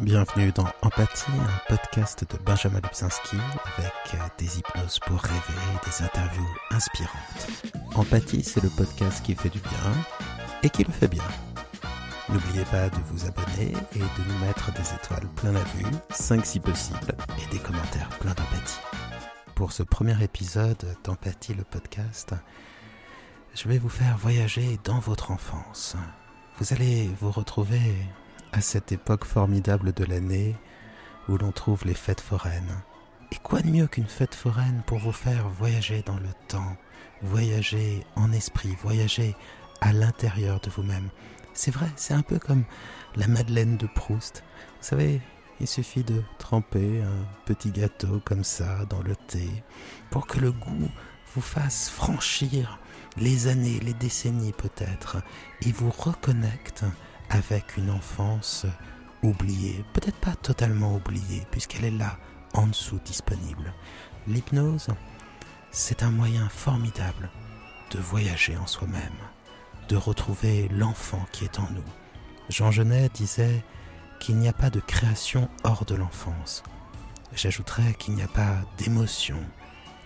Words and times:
Bienvenue 0.00 0.50
dans 0.52 0.66
Empathie, 0.80 1.30
un 1.30 1.68
podcast 1.68 2.24
de 2.24 2.42
Benjamin 2.42 2.80
Lubzinski 2.80 3.36
avec 3.76 4.36
des 4.38 4.58
hypnoses 4.58 4.98
pour 5.00 5.20
rêver 5.20 5.60
et 5.74 5.88
des 5.90 6.02
interviews 6.02 6.48
inspirantes. 6.70 7.48
Empathie, 7.94 8.42
c'est 8.42 8.62
le 8.62 8.70
podcast 8.70 9.22
qui 9.22 9.34
fait 9.34 9.50
du 9.50 9.60
bien 9.60 9.92
et 10.62 10.70
qui 10.70 10.84
le 10.84 10.90
fait 10.92 11.06
bien. 11.06 11.24
N'oubliez 12.30 12.64
pas 12.64 12.88
de 12.88 12.96
vous 13.10 13.26
abonner 13.26 13.74
et 13.94 13.98
de 13.98 14.28
nous 14.28 14.38
mettre 14.46 14.72
des 14.72 14.94
étoiles 14.94 15.28
plein 15.36 15.52
la 15.52 15.64
vue, 15.64 15.86
5 16.08 16.46
si 16.46 16.60
possible, 16.60 17.14
et 17.38 17.50
des 17.52 17.60
commentaires 17.60 18.08
pleins 18.20 18.34
d'empathie. 18.34 18.80
Pour 19.54 19.72
ce 19.72 19.82
premier 19.82 20.22
épisode 20.24 20.96
d'Empathie 21.04 21.52
le 21.52 21.64
podcast, 21.64 22.34
je 23.54 23.68
vais 23.68 23.78
vous 23.78 23.90
faire 23.90 24.16
voyager 24.16 24.78
dans 24.82 24.98
votre 24.98 25.30
enfance. 25.30 25.94
Vous 26.58 26.72
allez 26.72 27.10
vous 27.20 27.30
retrouver 27.30 27.94
à 28.52 28.60
cette 28.60 28.92
époque 28.92 29.24
formidable 29.24 29.92
de 29.92 30.04
l'année 30.04 30.56
où 31.28 31.36
l'on 31.36 31.52
trouve 31.52 31.84
les 31.84 31.94
fêtes 31.94 32.20
foraines. 32.20 32.82
Et 33.32 33.36
quoi 33.36 33.60
de 33.60 33.70
mieux 33.70 33.86
qu'une 33.86 34.06
fête 34.06 34.34
foraine 34.34 34.82
pour 34.86 34.98
vous 34.98 35.12
faire 35.12 35.48
voyager 35.48 36.02
dans 36.02 36.18
le 36.18 36.30
temps, 36.48 36.76
voyager 37.22 38.04
en 38.16 38.32
esprit, 38.32 38.76
voyager 38.82 39.36
à 39.80 39.92
l'intérieur 39.92 40.60
de 40.60 40.70
vous-même? 40.70 41.10
C'est 41.54 41.70
vrai, 41.70 41.88
c'est 41.96 42.14
un 42.14 42.22
peu 42.22 42.38
comme 42.38 42.64
la 43.16 43.28
Madeleine 43.28 43.76
de 43.76 43.86
Proust. 43.86 44.42
Vous 44.80 44.86
savez, 44.88 45.20
il 45.60 45.68
suffit 45.68 46.02
de 46.02 46.22
tremper 46.38 47.02
un 47.02 47.26
petit 47.44 47.70
gâteau 47.70 48.20
comme 48.24 48.44
ça 48.44 48.84
dans 48.86 49.02
le 49.02 49.14
thé 49.14 49.48
pour 50.10 50.26
que 50.26 50.40
le 50.40 50.50
goût 50.52 50.88
vous 51.34 51.40
fasse 51.40 51.88
franchir 51.88 52.78
les 53.16 53.46
années, 53.46 53.78
les 53.80 53.94
décennies 53.94 54.52
peut-être, 54.52 55.18
et 55.62 55.72
vous 55.72 55.90
reconnecte 55.90 56.84
avec 57.30 57.76
une 57.76 57.90
enfance 57.90 58.66
oubliée, 59.22 59.84
peut-être 59.92 60.18
pas 60.18 60.34
totalement 60.34 60.96
oubliée, 60.96 61.46
puisqu'elle 61.50 61.84
est 61.84 61.90
là, 61.90 62.18
en 62.54 62.66
dessous, 62.66 63.00
disponible. 63.04 63.72
L'hypnose, 64.26 64.88
c'est 65.70 66.02
un 66.02 66.10
moyen 66.10 66.48
formidable 66.48 67.30
de 67.92 67.98
voyager 67.98 68.56
en 68.56 68.66
soi-même, 68.66 69.02
de 69.88 69.96
retrouver 69.96 70.68
l'enfant 70.68 71.24
qui 71.32 71.44
est 71.44 71.58
en 71.58 71.68
nous. 71.70 71.84
Jean 72.48 72.70
Genet 72.70 73.08
disait 73.14 73.64
qu'il 74.18 74.36
n'y 74.36 74.48
a 74.48 74.52
pas 74.52 74.70
de 74.70 74.80
création 74.80 75.48
hors 75.64 75.84
de 75.84 75.94
l'enfance. 75.94 76.62
J'ajouterais 77.34 77.94
qu'il 77.94 78.14
n'y 78.14 78.22
a 78.22 78.28
pas 78.28 78.56
d'émotion, 78.76 79.38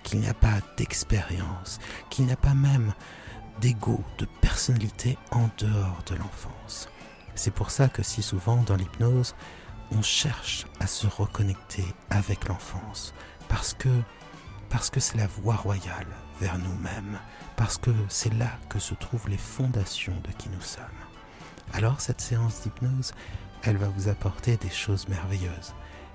qu'il 0.02 0.20
n'y 0.20 0.28
a 0.28 0.34
pas 0.34 0.60
d'expérience, 0.76 1.80
qu'il 2.10 2.26
n'y 2.26 2.32
a 2.32 2.36
pas 2.36 2.54
même 2.54 2.92
d'ego, 3.60 4.04
de 4.18 4.26
personnalité 4.40 5.16
en 5.30 5.48
dehors 5.58 6.02
de 6.06 6.16
l'enfance. 6.16 6.88
C'est 7.34 7.52
pour 7.52 7.70
ça 7.70 7.88
que 7.88 8.02
si 8.02 8.22
souvent 8.22 8.62
dans 8.62 8.76
l'hypnose, 8.76 9.34
on 9.92 10.02
cherche 10.02 10.66
à 10.80 10.86
se 10.86 11.06
reconnecter 11.06 11.84
avec 12.10 12.48
l'enfance, 12.48 13.14
parce 13.48 13.74
que 13.74 13.90
parce 14.70 14.90
que 14.90 14.98
c'est 14.98 15.18
la 15.18 15.28
voie 15.28 15.54
royale 15.54 16.06
vers 16.40 16.58
nous-mêmes, 16.58 17.18
parce 17.54 17.78
que 17.78 17.92
c'est 18.08 18.34
là 18.34 18.50
que 18.68 18.80
se 18.80 18.94
trouvent 18.94 19.28
les 19.28 19.38
fondations 19.38 20.18
de 20.24 20.32
qui 20.32 20.48
nous 20.48 20.60
sommes. 20.60 20.84
Alors 21.72 22.00
cette 22.00 22.20
séance 22.20 22.62
d'hypnose, 22.62 23.12
elle 23.62 23.76
va 23.76 23.88
vous 23.88 24.08
apporter 24.08 24.56
des 24.56 24.70
choses 24.70 25.06
merveilleuses. 25.08 25.74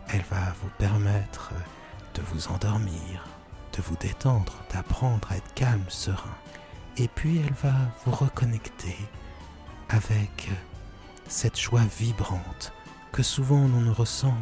Elle 0.10 0.24
va 0.30 0.54
vous 0.62 0.70
permettre 0.78 1.54
de 2.16 2.22
vous 2.22 2.50
endormir, 2.50 3.26
de 3.78 3.82
vous 3.82 3.96
détendre, 3.96 4.54
d'apprendre 4.74 5.32
à 5.32 5.38
être 5.38 5.54
calme, 5.54 5.86
serein. 5.88 6.36
Et 6.98 7.08
puis 7.08 7.40
elle 7.40 7.54
va 7.54 7.76
vous 8.06 8.12
reconnecter 8.12 8.98
avec 9.90 10.50
cette 11.30 11.60
joie 11.60 11.84
vibrante 12.00 12.74
que 13.12 13.22
souvent 13.22 13.68
l'on 13.68 13.82
ne 13.82 13.92
ressent 13.92 14.36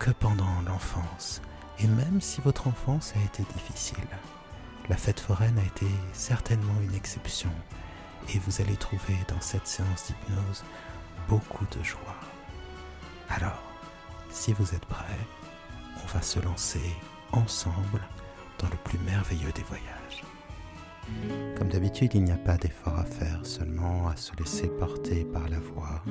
que 0.00 0.10
pendant 0.10 0.60
l'enfance. 0.66 1.40
Et 1.78 1.86
même 1.86 2.20
si 2.20 2.40
votre 2.40 2.66
enfance 2.66 3.14
a 3.16 3.24
été 3.24 3.44
difficile, 3.54 4.08
la 4.88 4.96
fête 4.96 5.20
foraine 5.20 5.58
a 5.58 5.64
été 5.64 5.86
certainement 6.12 6.74
une 6.82 6.94
exception. 6.94 7.50
Et 8.34 8.40
vous 8.40 8.60
allez 8.60 8.76
trouver 8.76 9.16
dans 9.28 9.40
cette 9.40 9.68
séance 9.68 10.06
d'hypnose 10.06 10.64
beaucoup 11.28 11.66
de 11.66 11.82
joie. 11.84 12.20
Alors, 13.28 13.62
si 14.30 14.52
vous 14.52 14.74
êtes 14.74 14.86
prêts, 14.86 15.26
on 16.02 16.06
va 16.08 16.22
se 16.22 16.40
lancer 16.40 16.94
ensemble 17.32 18.02
dans 18.58 18.68
le 18.68 18.76
plus 18.84 18.98
merveilleux 18.98 19.52
des 19.52 19.62
voyages. 19.62 19.95
Comme 21.56 21.68
d'habitude, 21.68 22.14
il 22.14 22.24
n'y 22.24 22.32
a 22.32 22.36
pas 22.36 22.56
d'effort 22.56 22.98
à 22.98 23.04
faire, 23.04 23.44
seulement 23.44 24.08
à 24.08 24.16
se 24.16 24.34
laisser 24.36 24.68
porter 24.68 25.24
par 25.24 25.48
la 25.48 25.58
voix. 25.58 26.02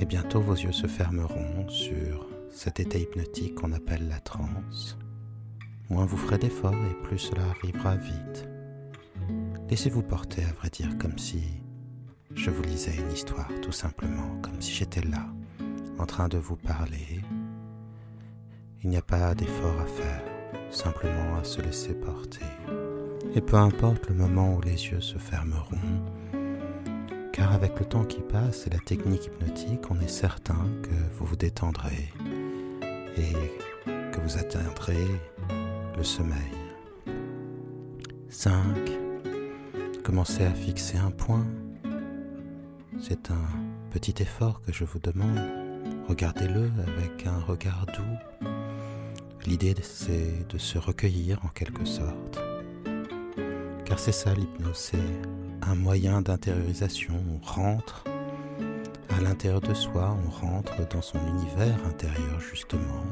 Et 0.00 0.04
bientôt 0.04 0.40
vos 0.40 0.54
yeux 0.54 0.72
se 0.72 0.86
fermeront 0.86 1.68
sur 1.68 2.28
cet 2.50 2.80
état 2.80 2.98
hypnotique 2.98 3.54
qu'on 3.54 3.72
appelle 3.72 4.08
la 4.08 4.20
transe. 4.20 4.98
Moins 5.88 6.04
vous 6.04 6.16
ferez 6.16 6.38
d'efforts 6.38 6.74
et 6.74 7.02
plus 7.02 7.18
cela 7.18 7.42
arrivera 7.44 7.96
vite. 7.96 8.48
Laissez-vous 9.70 10.02
porter, 10.02 10.42
à 10.44 10.52
vrai 10.52 10.68
dire, 10.70 10.96
comme 10.98 11.18
si 11.18 11.42
je 12.34 12.50
vous 12.50 12.62
lisais 12.62 12.96
une 12.96 13.12
histoire, 13.12 13.48
tout 13.62 13.72
simplement, 13.72 14.40
comme 14.42 14.60
si 14.60 14.72
j'étais 14.72 15.00
là, 15.00 15.26
en 15.98 16.06
train 16.06 16.28
de 16.28 16.38
vous 16.38 16.56
parler. 16.56 17.20
Il 18.82 18.90
n'y 18.90 18.96
a 18.96 19.02
pas 19.02 19.34
d'effort 19.34 19.80
à 19.80 19.86
faire, 19.86 20.22
simplement 20.70 21.36
à 21.40 21.44
se 21.44 21.60
laisser 21.62 21.94
porter. 21.94 22.44
Et 23.36 23.42
peu 23.42 23.56
importe 23.56 24.08
le 24.08 24.14
moment 24.14 24.54
où 24.54 24.62
les 24.62 24.86
yeux 24.86 25.02
se 25.02 25.18
fermeront, 25.18 25.76
car 27.34 27.52
avec 27.52 27.78
le 27.78 27.84
temps 27.84 28.04
qui 28.04 28.22
passe 28.22 28.66
et 28.66 28.70
la 28.70 28.78
technique 28.78 29.26
hypnotique, 29.26 29.90
on 29.90 30.00
est 30.00 30.08
certain 30.08 30.66
que 30.82 31.14
vous 31.14 31.26
vous 31.26 31.36
détendrez 31.36 32.10
et 33.18 33.92
que 34.10 34.20
vous 34.22 34.38
atteindrez 34.38 35.04
le 35.98 36.02
sommeil. 36.02 36.50
5. 38.30 38.54
Commencez 40.02 40.44
à 40.44 40.54
fixer 40.54 40.96
un 40.96 41.10
point. 41.10 41.44
C'est 42.98 43.30
un 43.30 43.48
petit 43.90 44.14
effort 44.22 44.62
que 44.62 44.72
je 44.72 44.84
vous 44.84 44.98
demande. 44.98 45.42
Regardez-le 46.08 46.70
avec 46.86 47.26
un 47.26 47.38
regard 47.40 47.84
doux. 47.84 48.48
L'idée, 49.44 49.74
c'est 49.82 50.48
de 50.48 50.56
se 50.56 50.78
recueillir 50.78 51.44
en 51.44 51.48
quelque 51.48 51.84
sorte 51.84 52.45
car 53.86 53.98
c'est 54.00 54.12
ça 54.12 54.34
l'hypnose, 54.34 54.76
c'est 54.92 55.62
un 55.62 55.76
moyen 55.76 56.20
d'intériorisation. 56.20 57.14
On 57.30 57.44
rentre 57.44 58.04
à 59.16 59.20
l'intérieur 59.20 59.60
de 59.60 59.74
soi, 59.74 60.16
on 60.26 60.46
rentre 60.46 60.86
dans 60.88 61.02
son 61.02 61.18
univers 61.26 61.78
intérieur 61.86 62.40
justement, 62.40 63.04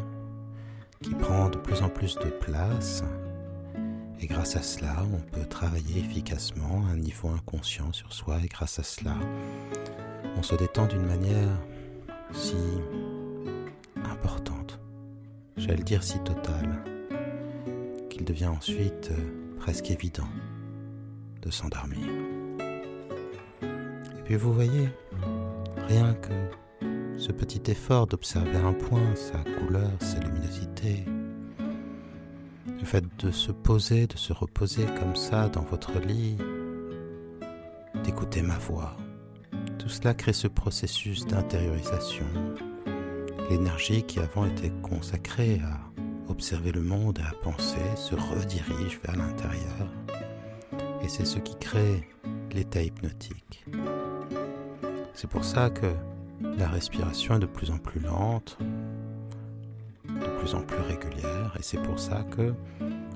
qui 1.01 1.15
prend 1.15 1.49
de 1.49 1.59
plus 1.59 1.81
en 1.83 1.89
plus 1.89 2.17
de 2.17 2.29
place. 2.29 3.05
Et 4.21 4.27
grâce 4.27 4.57
à 4.57 4.63
cela, 4.63 4.97
on 5.13 5.21
peut 5.37 5.47
travailler 5.47 6.01
efficacement 6.01 6.85
à 6.89 6.93
un 6.93 6.97
niveau 6.97 7.29
inconscient 7.29 7.93
sur 7.93 8.13
soi. 8.13 8.39
Et 8.43 8.49
grâce 8.49 8.79
à 8.79 8.83
cela, 8.83 9.15
on 10.37 10.43
se 10.43 10.55
détend 10.55 10.87
d'une 10.87 11.07
manière 11.07 11.51
si 12.33 12.57
importante, 14.05 14.81
j'allais 15.57 15.83
dire 15.85 16.03
si 16.03 16.19
totale, 16.21 16.83
qu'il 18.11 18.25
devient 18.25 18.47
ensuite 18.47 19.11
euh, 19.11 19.57
presque 19.59 19.91
évident 19.91 20.29
de 21.45 21.51
s'endormir. 21.51 22.07
Et 23.61 24.23
puis 24.25 24.37
vous 24.37 24.53
voyez, 24.53 24.89
rien 25.89 26.15
que 26.15 26.33
ce 27.19 27.33
petit 27.33 27.71
effort 27.71 28.07
d'observer 28.07 28.57
un 28.57 28.73
point, 28.73 29.15
sa 29.15 29.39
couleur, 29.39 29.91
sa 30.01 30.19
luminosité, 30.21 31.05
le 32.67 32.85
fait 32.85 33.05
de 33.19 33.31
se 33.31 33.53
poser, 33.53 34.07
de 34.07 34.17
se 34.17 34.33
reposer 34.33 34.87
comme 34.99 35.17
ça 35.17 35.49
dans 35.49 35.63
votre 35.63 35.99
lit, 36.01 36.37
d'écouter 38.03 38.43
ma 38.43 38.59
voix, 38.59 38.97
tout 39.79 39.89
cela 39.89 40.15
crée 40.15 40.33
ce 40.33 40.49
processus 40.49 41.27
d'intériorisation. 41.27 42.27
L'énergie 43.51 44.03
qui 44.03 44.19
avant 44.21 44.47
était 44.47 44.73
consacrée 44.83 45.61
à 45.61 46.31
observer 46.31 46.73
le 46.73 46.81
monde 46.81 47.19
et 47.19 47.29
à 47.29 47.35
penser 47.43 47.77
se 47.97 48.15
redirige 48.15 48.99
vers 49.05 49.17
l'intérieur 49.17 50.04
et 51.05 51.09
c'est 51.09 51.27
ce 51.27 51.39
qui 51.39 51.55
crée 51.57 52.09
l'état 52.53 52.83
hypnotique. 52.83 53.67
C'est 55.13 55.29
pour 55.29 55.45
ça 55.45 55.69
que 55.69 55.93
la 56.41 56.67
respiration 56.67 57.37
est 57.37 57.41
de 57.41 57.47
plus 57.47 57.71
en 57.71 57.79
plus 57.79 58.01
lente, 58.01 58.57
de 60.07 60.39
plus 60.39 60.55
en 60.55 60.63
plus 60.63 60.81
régulière, 60.81 61.55
et 61.59 61.63
c'est 61.63 61.83
pour 61.83 61.99
ça 61.99 62.23
que 62.23 62.55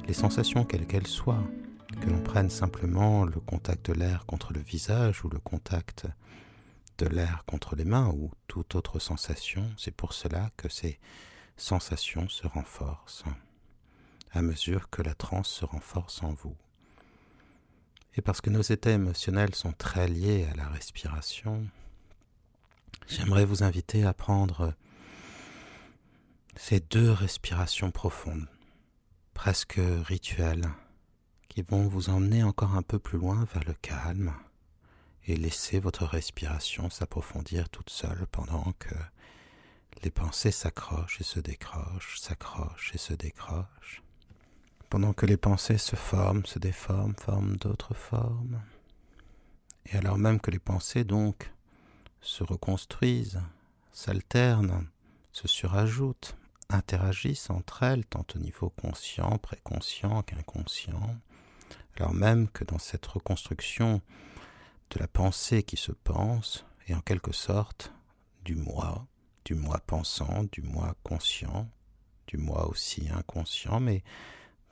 les 0.06 0.12
sensations, 0.12 0.64
quelles 0.64 0.86
qu'elles 0.86 1.06
soient, 1.06 1.42
que 2.02 2.10
l'on 2.10 2.20
prenne 2.20 2.50
simplement 2.50 3.24
le 3.24 3.40
contact 3.40 3.90
de 3.90 3.94
l'air 3.94 4.26
contre 4.26 4.52
le 4.52 4.60
visage 4.60 5.24
ou 5.24 5.30
le 5.30 5.38
contact 5.38 6.06
de 6.98 7.06
l'air 7.06 7.44
contre 7.46 7.74
les 7.74 7.86
mains 7.86 8.08
ou 8.08 8.30
toute 8.48 8.74
autre 8.74 8.98
sensation, 8.98 9.64
c'est 9.78 9.94
pour 9.94 10.12
cela 10.12 10.50
que 10.58 10.68
ces 10.68 10.98
sensations 11.56 12.28
se 12.28 12.46
renforcent 12.46 13.24
à 14.32 14.42
mesure 14.42 14.90
que 14.90 15.00
la 15.00 15.14
transe 15.14 15.48
se 15.48 15.64
renforce 15.64 16.22
en 16.22 16.34
vous. 16.34 16.54
Et 18.18 18.20
parce 18.20 18.40
que 18.40 18.50
nos 18.50 18.62
états 18.62 18.90
émotionnels 18.90 19.54
sont 19.54 19.70
très 19.70 20.08
liés 20.08 20.44
à 20.52 20.56
la 20.56 20.66
respiration, 20.66 21.64
j'aimerais 23.06 23.44
vous 23.44 23.62
inviter 23.62 24.04
à 24.04 24.12
prendre 24.12 24.74
ces 26.56 26.80
deux 26.80 27.12
respirations 27.12 27.92
profondes, 27.92 28.48
presque 29.34 29.80
rituelles, 30.02 30.68
qui 31.48 31.62
vont 31.62 31.86
vous 31.86 32.10
emmener 32.10 32.42
encore 32.42 32.74
un 32.74 32.82
peu 32.82 32.98
plus 32.98 33.18
loin 33.18 33.46
vers 33.54 33.62
le 33.62 33.74
calme 33.74 34.34
et 35.28 35.36
laisser 35.36 35.78
votre 35.78 36.04
respiration 36.04 36.90
s'approfondir 36.90 37.68
toute 37.68 37.90
seule 37.90 38.26
pendant 38.32 38.72
que 38.80 38.96
les 40.02 40.10
pensées 40.10 40.50
s'accrochent 40.50 41.20
et 41.20 41.24
se 41.24 41.38
décrochent, 41.38 42.18
s'accrochent 42.18 42.90
et 42.96 42.98
se 42.98 43.14
décrochent, 43.14 44.02
pendant 44.88 45.12
que 45.12 45.26
les 45.26 45.36
pensées 45.36 45.78
se 45.78 45.96
forment, 45.96 46.46
se 46.46 46.58
déforment, 46.58 47.14
forment 47.14 47.56
d'autres 47.56 47.94
formes. 47.94 48.60
Et 49.86 49.96
alors 49.96 50.18
même 50.18 50.40
que 50.40 50.50
les 50.50 50.58
pensées 50.58 51.04
donc 51.04 51.52
se 52.20 52.42
reconstruisent, 52.42 53.40
s'alternent, 53.92 54.86
se 55.32 55.48
surajoutent, 55.48 56.36
interagissent 56.68 57.50
entre 57.50 57.82
elles, 57.82 58.04
tant 58.04 58.26
au 58.34 58.38
niveau 58.38 58.70
conscient, 58.70 59.38
préconscient 59.38 60.22
qu'inconscient, 60.22 61.16
alors 61.96 62.14
même 62.14 62.48
que 62.48 62.64
dans 62.64 62.78
cette 62.78 63.06
reconstruction 63.06 64.00
de 64.90 64.98
la 64.98 65.08
pensée 65.08 65.62
qui 65.62 65.76
se 65.76 65.92
pense, 65.92 66.64
et 66.86 66.94
en 66.94 67.00
quelque 67.00 67.32
sorte 67.32 67.92
du 68.44 68.54
moi, 68.54 69.06
du 69.44 69.54
moi 69.54 69.80
pensant, 69.86 70.44
du 70.52 70.62
moi 70.62 70.94
conscient, 71.02 71.68
du 72.26 72.36
moi 72.36 72.68
aussi 72.68 73.08
inconscient, 73.10 73.80
mais 73.80 74.02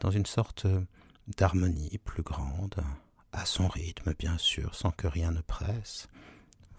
dans 0.00 0.10
une 0.10 0.26
sorte 0.26 0.66
d'harmonie 1.36 1.98
plus 2.04 2.22
grande, 2.22 2.82
à 3.32 3.44
son 3.44 3.68
rythme 3.68 4.14
bien 4.18 4.38
sûr, 4.38 4.74
sans 4.74 4.90
que 4.90 5.06
rien 5.06 5.30
ne 5.30 5.40
presse, 5.40 6.08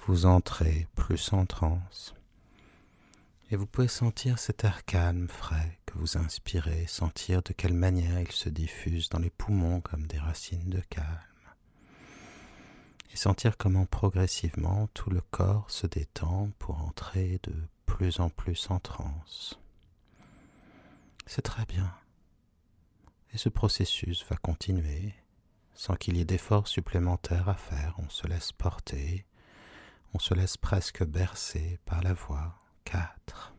vous 0.06 0.26
entrez 0.26 0.88
plus 0.96 1.34
en 1.34 1.46
transe. 1.46 2.14
Et 3.50 3.56
vous 3.56 3.66
pouvez 3.66 3.88
sentir 3.88 4.40
cet 4.40 4.64
air 4.64 4.84
calme, 4.86 5.28
frais, 5.30 5.80
que 5.86 5.98
vous 5.98 6.18
inspirez, 6.18 6.86
sentir 6.88 7.42
de 7.44 7.54
quelle 7.54 7.74
manière 7.74 8.20
il 8.20 8.32
se 8.32 8.50
diffuse 8.50 9.10
dans 9.10 9.20
les 9.20 9.30
poumons 9.30 9.80
comme 9.80 10.06
des 10.08 10.18
racines 10.18 10.70
de 10.70 10.82
calme. 10.90 11.08
Et 13.14 13.16
sentir 13.16 13.58
comment 13.58 13.86
progressivement 13.86 14.88
tout 14.94 15.10
le 15.10 15.22
corps 15.22 15.70
se 15.72 15.88
détend 15.88 16.50
pour 16.60 16.82
entrer 16.82 17.40
de 17.44 17.54
plus 17.86 18.20
en 18.20 18.30
plus 18.30 18.70
en 18.70 18.80
transe. 18.80 19.58
C'est 21.26 21.42
très 21.42 21.66
bien. 21.66 21.94
Et 23.34 23.38
ce 23.38 23.50
processus 23.50 24.26
va 24.30 24.38
continuer 24.38 25.14
sans 25.74 25.96
qu'il 25.96 26.18
y 26.18 26.22
ait 26.22 26.26
d'efforts 26.26 26.68
supplémentaires 26.68 27.50
à 27.50 27.56
faire. 27.56 27.96
On 28.00 28.10
se 28.10 28.28
laisse 28.28 28.52
porter, 28.52 29.26
on 30.14 30.20
se 30.20 30.34
laisse 30.34 30.58
presque 30.58 31.04
bercer 31.04 31.80
par 31.86 32.02
la 32.02 32.14
voix. 32.14 32.56
4. 32.86 33.54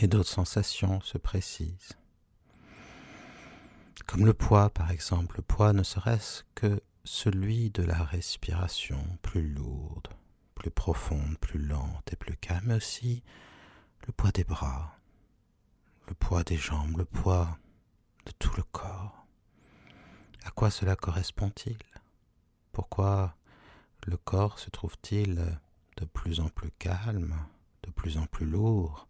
Et 0.00 0.06
d'autres 0.06 0.28
sensations 0.28 1.00
se 1.00 1.16
précisent. 1.16 1.96
Comme 4.06 4.26
le 4.26 4.34
poids, 4.34 4.68
par 4.70 4.90
exemple. 4.90 5.36
Le 5.36 5.42
poids 5.42 5.72
ne 5.72 5.82
serait-ce 5.82 6.44
que 6.54 6.82
celui 7.04 7.70
de 7.70 7.82
la 7.82 8.02
respiration 8.02 9.18
plus 9.22 9.48
lourde, 9.48 10.08
plus 10.54 10.70
profonde, 10.70 11.38
plus 11.38 11.58
lente 11.58 12.12
et 12.12 12.16
plus 12.16 12.36
calme, 12.36 12.66
mais 12.66 12.74
aussi 12.74 13.22
le 14.06 14.12
poids 14.12 14.32
des 14.32 14.44
bras, 14.44 14.96
le 16.08 16.14
poids 16.14 16.44
des 16.44 16.56
jambes, 16.56 16.98
le 16.98 17.04
poids 17.04 17.58
de 18.26 18.32
tout 18.38 18.52
le 18.56 18.62
corps. 18.62 19.26
À 20.44 20.50
quoi 20.50 20.70
cela 20.70 20.96
correspond-il? 20.96 21.78
Pourquoi 22.72 23.36
le 24.06 24.16
corps 24.16 24.58
se 24.58 24.70
trouve-t-il 24.70 25.58
de 25.96 26.04
plus 26.04 26.40
en 26.40 26.48
plus 26.48 26.70
calme, 26.78 27.36
de 27.82 27.90
plus 27.90 28.16
en 28.18 28.26
plus 28.26 28.46
lourd, 28.46 29.08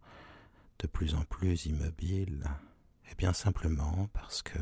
de 0.79 0.87
plus 0.87 1.15
en 1.15 1.25
plus 1.25 1.67
immobile? 1.67 2.45
Eh 3.11 3.15
bien 3.15 3.33
simplement 3.33 4.09
parce 4.13 4.43
que 4.43 4.59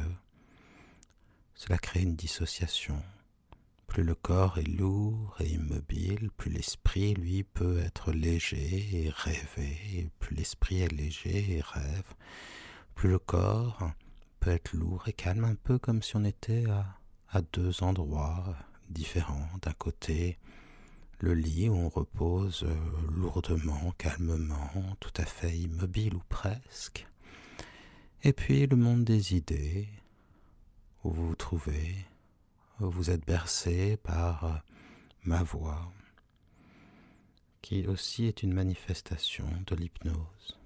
cela 1.55 1.79
crée 1.79 2.03
une 2.03 2.17
dissociation. 2.17 3.03
Plus 3.87 4.03
le 4.05 4.14
corps 4.14 4.58
est 4.58 4.69
lourd 4.69 5.37
et 5.41 5.49
immobile, 5.49 6.31
plus 6.37 6.50
l'esprit, 6.50 7.14
lui, 7.14 7.43
peut 7.43 7.81
être 7.81 8.12
léger 8.12 9.05
et 9.05 9.11
rêver, 9.11 10.11
plus 10.20 10.37
l'esprit 10.37 10.81
est 10.81 10.93
léger 10.93 11.56
et 11.56 11.61
rêve, 11.61 12.14
plus 12.94 13.08
le 13.08 13.19
corps 13.19 13.91
peut 14.41 14.51
être 14.51 14.73
lourd 14.73 15.07
et 15.07 15.13
calme, 15.13 15.45
un 15.45 15.55
peu 15.55 15.79
comme 15.79 16.03
si 16.03 16.17
on 16.17 16.25
était 16.25 16.65
à, 16.67 17.43
deux 17.53 17.83
endroits 17.83 18.57
différents. 18.89 19.49
D'un 19.63 19.73
côté, 19.73 20.39
le 21.21 21.35
lit 21.35 21.69
où 21.69 21.75
on 21.75 21.89
repose 21.89 22.65
euh, 22.65 22.75
lourdement, 23.15 23.93
calmement, 23.99 24.97
tout 24.99 25.13
à 25.17 25.25
fait 25.25 25.57
immobile 25.57 26.15
ou 26.15 26.23
presque. 26.29 27.07
Et 28.25 28.33
puis 28.33 28.67
le 28.67 28.77
monde 28.77 29.05
des 29.05 29.37
idées, 29.37 29.89
où 31.05 31.11
vous 31.11 31.29
vous 31.29 31.37
trouvez, 31.37 32.07
où 32.81 32.91
vous 32.91 33.11
êtes 33.11 33.25
bercé 33.27 33.99
par 33.99 34.45
euh, 34.45 34.57
ma 35.25 35.43
voix, 35.43 35.93
qui 37.63 37.87
aussi 37.87 38.25
est 38.25 38.43
une 38.43 38.55
manifestation 38.55 39.47
de 39.67 39.77
l'hypnose. 39.77 40.59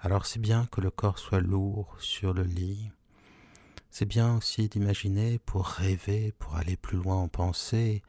Alors 0.00 0.26
c'est 0.26 0.40
bien 0.40 0.66
que 0.66 0.80
le 0.80 0.90
corps 0.90 1.18
soit 1.18 1.40
lourd 1.40 1.96
sur 2.00 2.34
le 2.34 2.42
lit, 2.42 2.90
c'est 3.92 4.06
bien 4.06 4.38
aussi 4.38 4.70
d'imaginer 4.70 5.38
pour 5.38 5.66
rêver, 5.66 6.32
pour 6.38 6.56
aller 6.56 6.78
plus 6.78 6.96
loin 6.96 7.16
en 7.16 7.28
pensée, 7.28 8.02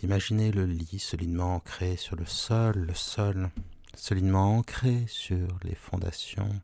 d'imaginer 0.00 0.50
le 0.50 0.66
lit 0.66 0.98
solidement 0.98 1.54
ancré 1.54 1.96
sur 1.96 2.16
le 2.16 2.26
sol, 2.26 2.74
le 2.74 2.94
sol 2.94 3.48
solidement 3.94 4.56
ancré 4.56 5.04
sur 5.06 5.46
les 5.62 5.76
fondations 5.76 6.60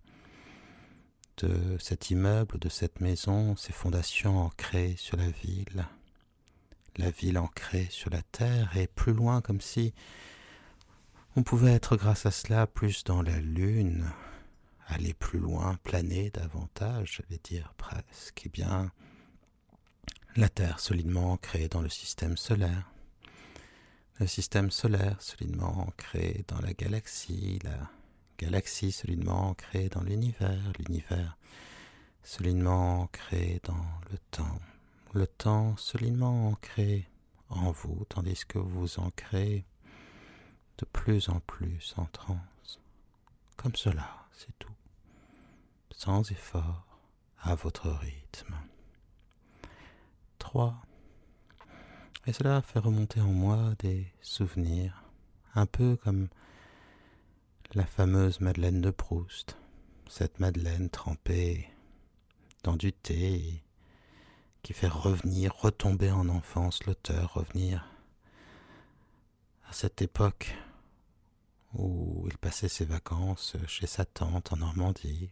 de 1.37 1.79
cet 1.79 2.11
immeuble, 2.11 2.59
de 2.59 2.69
cette 2.69 3.01
maison, 3.01 3.55
ces 3.55 3.73
fondations 3.73 4.41
ancrées 4.41 4.97
sur 4.99 5.17
la 5.17 5.31
ville, 5.31 5.87
la 6.97 7.13
ville 7.13 7.39
ancrée 7.39 7.87
sur 7.89 8.11
la 8.11 8.23
terre, 8.33 8.77
et 8.77 8.89
plus 8.89 9.13
loin 9.13 9.41
comme 9.43 9.61
si 9.61 9.95
on 11.37 11.45
pouvait 11.45 11.75
être 11.75 11.97
grâce 11.97 12.27
à 12.27 12.33
cela 12.33 12.67
plus 12.67 13.05
dans 13.05 13.23
la 13.23 13.39
lune, 13.39 14.11
aller 14.91 15.15
plus 15.15 15.39
loin, 15.39 15.77
planer 15.85 16.31
davantage, 16.31 17.23
j'allais 17.23 17.41
dire 17.43 17.73
presque, 17.77 18.43
eh 18.45 18.49
bien, 18.49 18.91
la 20.37 20.49
Terre 20.49 20.81
solidement 20.81 21.33
ancrée 21.33 21.69
dans 21.69 21.81
le 21.81 21.89
système 21.89 22.37
solaire, 22.37 22.91
le 24.19 24.27
système 24.27 24.71
solaire 24.71 25.21
solidement 25.21 25.87
ancré 25.89 26.45
dans 26.49 26.61
la 26.61 26.73
galaxie, 26.73 27.59
la 27.65 27.91
galaxie 28.39 28.93
solidement 28.93 29.49
ancrée 29.49 29.89
dans 29.89 30.03
l'univers, 30.03 30.73
l'univers 30.79 31.37
solidement 32.23 33.03
ancré 33.03 33.61
dans 33.65 33.87
le 34.11 34.19
temps, 34.31 34.61
le 35.15 35.27
temps 35.27 35.77
solidement 35.77 36.49
ancré 36.49 37.09
en 37.49 37.71
vous, 37.71 38.05
tandis 38.09 38.45
que 38.47 38.59
vous 38.59 38.81
vous 38.81 39.01
ancrez 39.01 39.65
de 40.79 40.85
plus 40.85 41.29
en 41.29 41.41
plus 41.41 41.95
en 41.97 42.07
transe. 42.07 42.81
Comme 43.57 43.75
cela, 43.75 44.27
c'est 44.33 44.59
tout. 44.59 44.73
Sans 46.03 46.31
effort, 46.31 46.87
à 47.43 47.55
votre 47.55 47.91
rythme. 47.91 48.55
3. 50.39 50.75
Et 52.27 52.33
cela 52.33 52.63
fait 52.63 52.79
remonter 52.79 53.21
en 53.21 53.27
moi 53.27 53.75
des 53.81 54.11
souvenirs, 54.23 55.05
un 55.55 55.67
peu 55.67 55.97
comme 55.97 56.29
la 57.75 57.85
fameuse 57.85 58.41
Madeleine 58.41 58.81
de 58.81 58.89
Proust, 58.89 59.59
cette 60.09 60.41
Madeleine 60.41 60.89
trempée 60.89 61.69
dans 62.63 62.77
du 62.77 62.95
thé 62.95 63.63
qui 64.63 64.73
fait 64.73 64.89
revenir, 64.89 65.55
retomber 65.55 66.11
en 66.11 66.31
enfance 66.31 66.83
l'auteur, 66.87 67.35
revenir 67.35 67.87
à 69.69 69.75
cette 69.75 70.01
époque 70.01 70.57
où 71.75 72.27
il 72.27 72.39
passait 72.39 72.69
ses 72.69 72.87
vacances 72.87 73.59
chez 73.67 73.87
sa 73.87 74.07
tante 74.07 74.55
en 74.55 74.57
Normandie. 74.57 75.29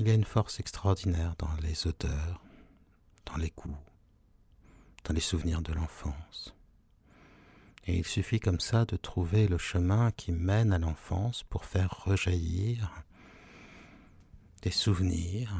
Il 0.00 0.08
y 0.08 0.10
a 0.12 0.14
une 0.14 0.24
force 0.24 0.60
extraordinaire 0.60 1.34
dans 1.36 1.54
les 1.60 1.86
odeurs, 1.86 2.42
dans 3.26 3.36
les 3.36 3.50
goûts, 3.50 3.76
dans 5.04 5.12
les 5.12 5.20
souvenirs 5.20 5.60
de 5.60 5.74
l'enfance. 5.74 6.54
Et 7.86 7.98
il 7.98 8.06
suffit 8.06 8.40
comme 8.40 8.60
ça 8.60 8.86
de 8.86 8.96
trouver 8.96 9.46
le 9.46 9.58
chemin 9.58 10.10
qui 10.12 10.32
mène 10.32 10.72
à 10.72 10.78
l'enfance 10.78 11.42
pour 11.42 11.66
faire 11.66 12.04
rejaillir 12.06 12.90
des 14.62 14.70
souvenirs 14.70 15.54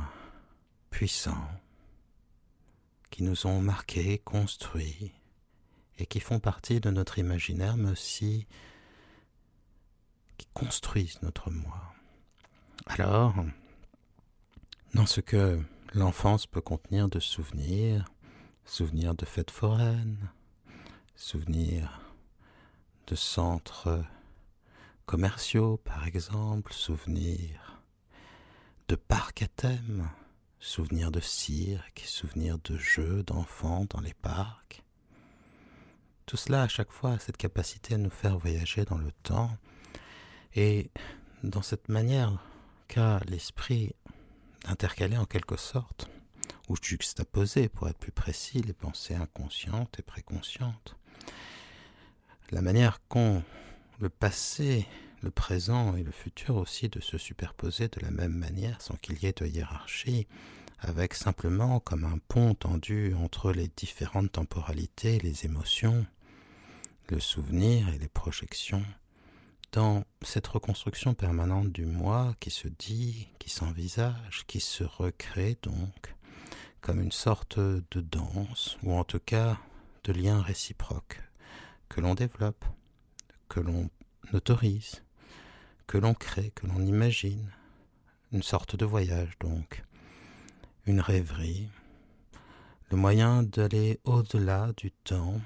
puissants 0.88 1.50
qui 3.10 3.22
nous 3.22 3.46
ont 3.46 3.60
marqués, 3.60 4.16
construits 4.24 5.12
et 5.98 6.06
qui 6.06 6.18
font 6.18 6.40
partie 6.40 6.80
de 6.80 6.88
notre 6.88 7.18
imaginaire, 7.18 7.76
mais 7.76 7.90
aussi 7.90 8.46
qui 10.38 10.46
construisent 10.54 11.20
notre 11.20 11.50
moi. 11.50 11.92
Alors, 12.86 13.34
dans 14.94 15.06
ce 15.06 15.20
que 15.20 15.60
l'enfance 15.94 16.46
peut 16.46 16.60
contenir 16.60 17.08
de 17.08 17.20
souvenirs, 17.20 18.04
souvenirs 18.64 19.14
de 19.14 19.24
fêtes 19.24 19.50
foraines, 19.50 20.30
souvenirs 21.14 22.00
de 23.06 23.14
centres 23.14 24.04
commerciaux, 25.06 25.76
par 25.78 26.06
exemple, 26.06 26.72
souvenirs 26.72 27.82
de 28.88 28.96
parcs 28.96 29.42
à 29.42 29.48
thème, 29.48 30.08
souvenirs 30.58 31.12
de 31.12 31.20
cirque, 31.20 32.02
souvenirs 32.04 32.58
de 32.64 32.76
jeux 32.76 33.22
d'enfants 33.22 33.86
dans 33.90 34.00
les 34.00 34.14
parcs. 34.14 34.82
Tout 36.26 36.36
cela 36.36 36.62
à 36.62 36.68
chaque 36.68 36.90
fois 36.90 37.12
a 37.12 37.18
cette 37.18 37.36
capacité 37.36 37.94
à 37.94 37.98
nous 37.98 38.10
faire 38.10 38.38
voyager 38.38 38.84
dans 38.84 38.98
le 38.98 39.12
temps 39.22 39.56
et 40.54 40.90
dans 41.42 41.62
cette 41.62 41.88
manière 41.88 42.42
qu'a 42.88 43.20
l'esprit 43.28 43.94
d'intercaler 44.64 45.16
en 45.16 45.26
quelque 45.26 45.56
sorte, 45.56 46.10
ou 46.68 46.76
juxtaposer 46.80 47.68
pour 47.68 47.88
être 47.88 47.98
plus 47.98 48.12
précis, 48.12 48.62
les 48.62 48.72
pensées 48.72 49.14
inconscientes 49.14 49.98
et 49.98 50.02
préconscientes. 50.02 50.96
La 52.50 52.62
manière 52.62 53.00
qu'ont 53.08 53.42
le 53.98 54.08
passé, 54.08 54.86
le 55.22 55.30
présent 55.30 55.96
et 55.96 56.02
le 56.02 56.12
futur 56.12 56.56
aussi 56.56 56.88
de 56.88 57.00
se 57.00 57.18
superposer 57.18 57.88
de 57.88 58.00
la 58.00 58.10
même 58.10 58.34
manière 58.34 58.80
sans 58.80 58.96
qu'il 58.96 59.22
y 59.22 59.26
ait 59.26 59.34
de 59.36 59.46
hiérarchie, 59.46 60.26
avec 60.78 61.14
simplement 61.14 61.80
comme 61.80 62.04
un 62.04 62.18
pont 62.28 62.54
tendu 62.54 63.14
entre 63.14 63.52
les 63.52 63.68
différentes 63.68 64.32
temporalités, 64.32 65.18
les 65.18 65.44
émotions, 65.44 66.06
le 67.08 67.20
souvenir 67.20 67.88
et 67.90 67.98
les 67.98 68.08
projections, 68.08 68.84
dans 69.72 70.04
cette 70.22 70.46
reconstruction 70.48 71.14
permanente 71.14 71.70
du 71.70 71.86
moi 71.86 72.34
qui 72.40 72.50
se 72.50 72.68
dit, 72.68 73.28
qui 73.38 73.50
s'envisage, 73.50 74.44
qui 74.46 74.60
se 74.60 74.84
recrée 74.84 75.56
donc, 75.62 76.16
comme 76.80 77.00
une 77.00 77.12
sorte 77.12 77.58
de 77.58 78.00
danse, 78.00 78.78
ou 78.82 78.92
en 78.92 79.04
tout 79.04 79.20
cas 79.20 79.58
de 80.04 80.12
lien 80.12 80.40
réciproque, 80.40 81.22
que 81.88 82.00
l'on 82.00 82.14
développe, 82.14 82.64
que 83.48 83.60
l'on 83.60 83.90
autorise, 84.32 85.02
que 85.86 85.98
l'on 85.98 86.14
crée, 86.14 86.52
que 86.54 86.66
l'on 86.66 86.80
imagine, 86.80 87.50
une 88.32 88.42
sorte 88.42 88.76
de 88.76 88.84
voyage 88.84 89.38
donc, 89.40 89.84
une 90.86 91.00
rêverie, 91.00 91.68
le 92.90 92.96
moyen 92.96 93.42
d'aller 93.44 94.00
au-delà 94.04 94.72
du 94.76 94.90
temps 94.90 95.40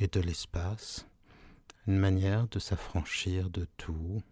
et 0.00 0.08
de 0.08 0.20
l'espace, 0.20 1.07
une 1.88 1.96
manière 1.96 2.46
de 2.48 2.58
s'affranchir 2.58 3.48
de 3.48 3.66
tout 3.78 4.22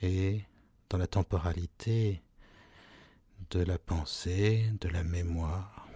et 0.00 0.44
dans 0.88 0.96
la 0.96 1.08
temporalité 1.08 2.22
de 3.50 3.64
la 3.64 3.78
pensée, 3.78 4.70
de 4.80 4.88
la 4.88 5.02
mémoire. 5.02 5.88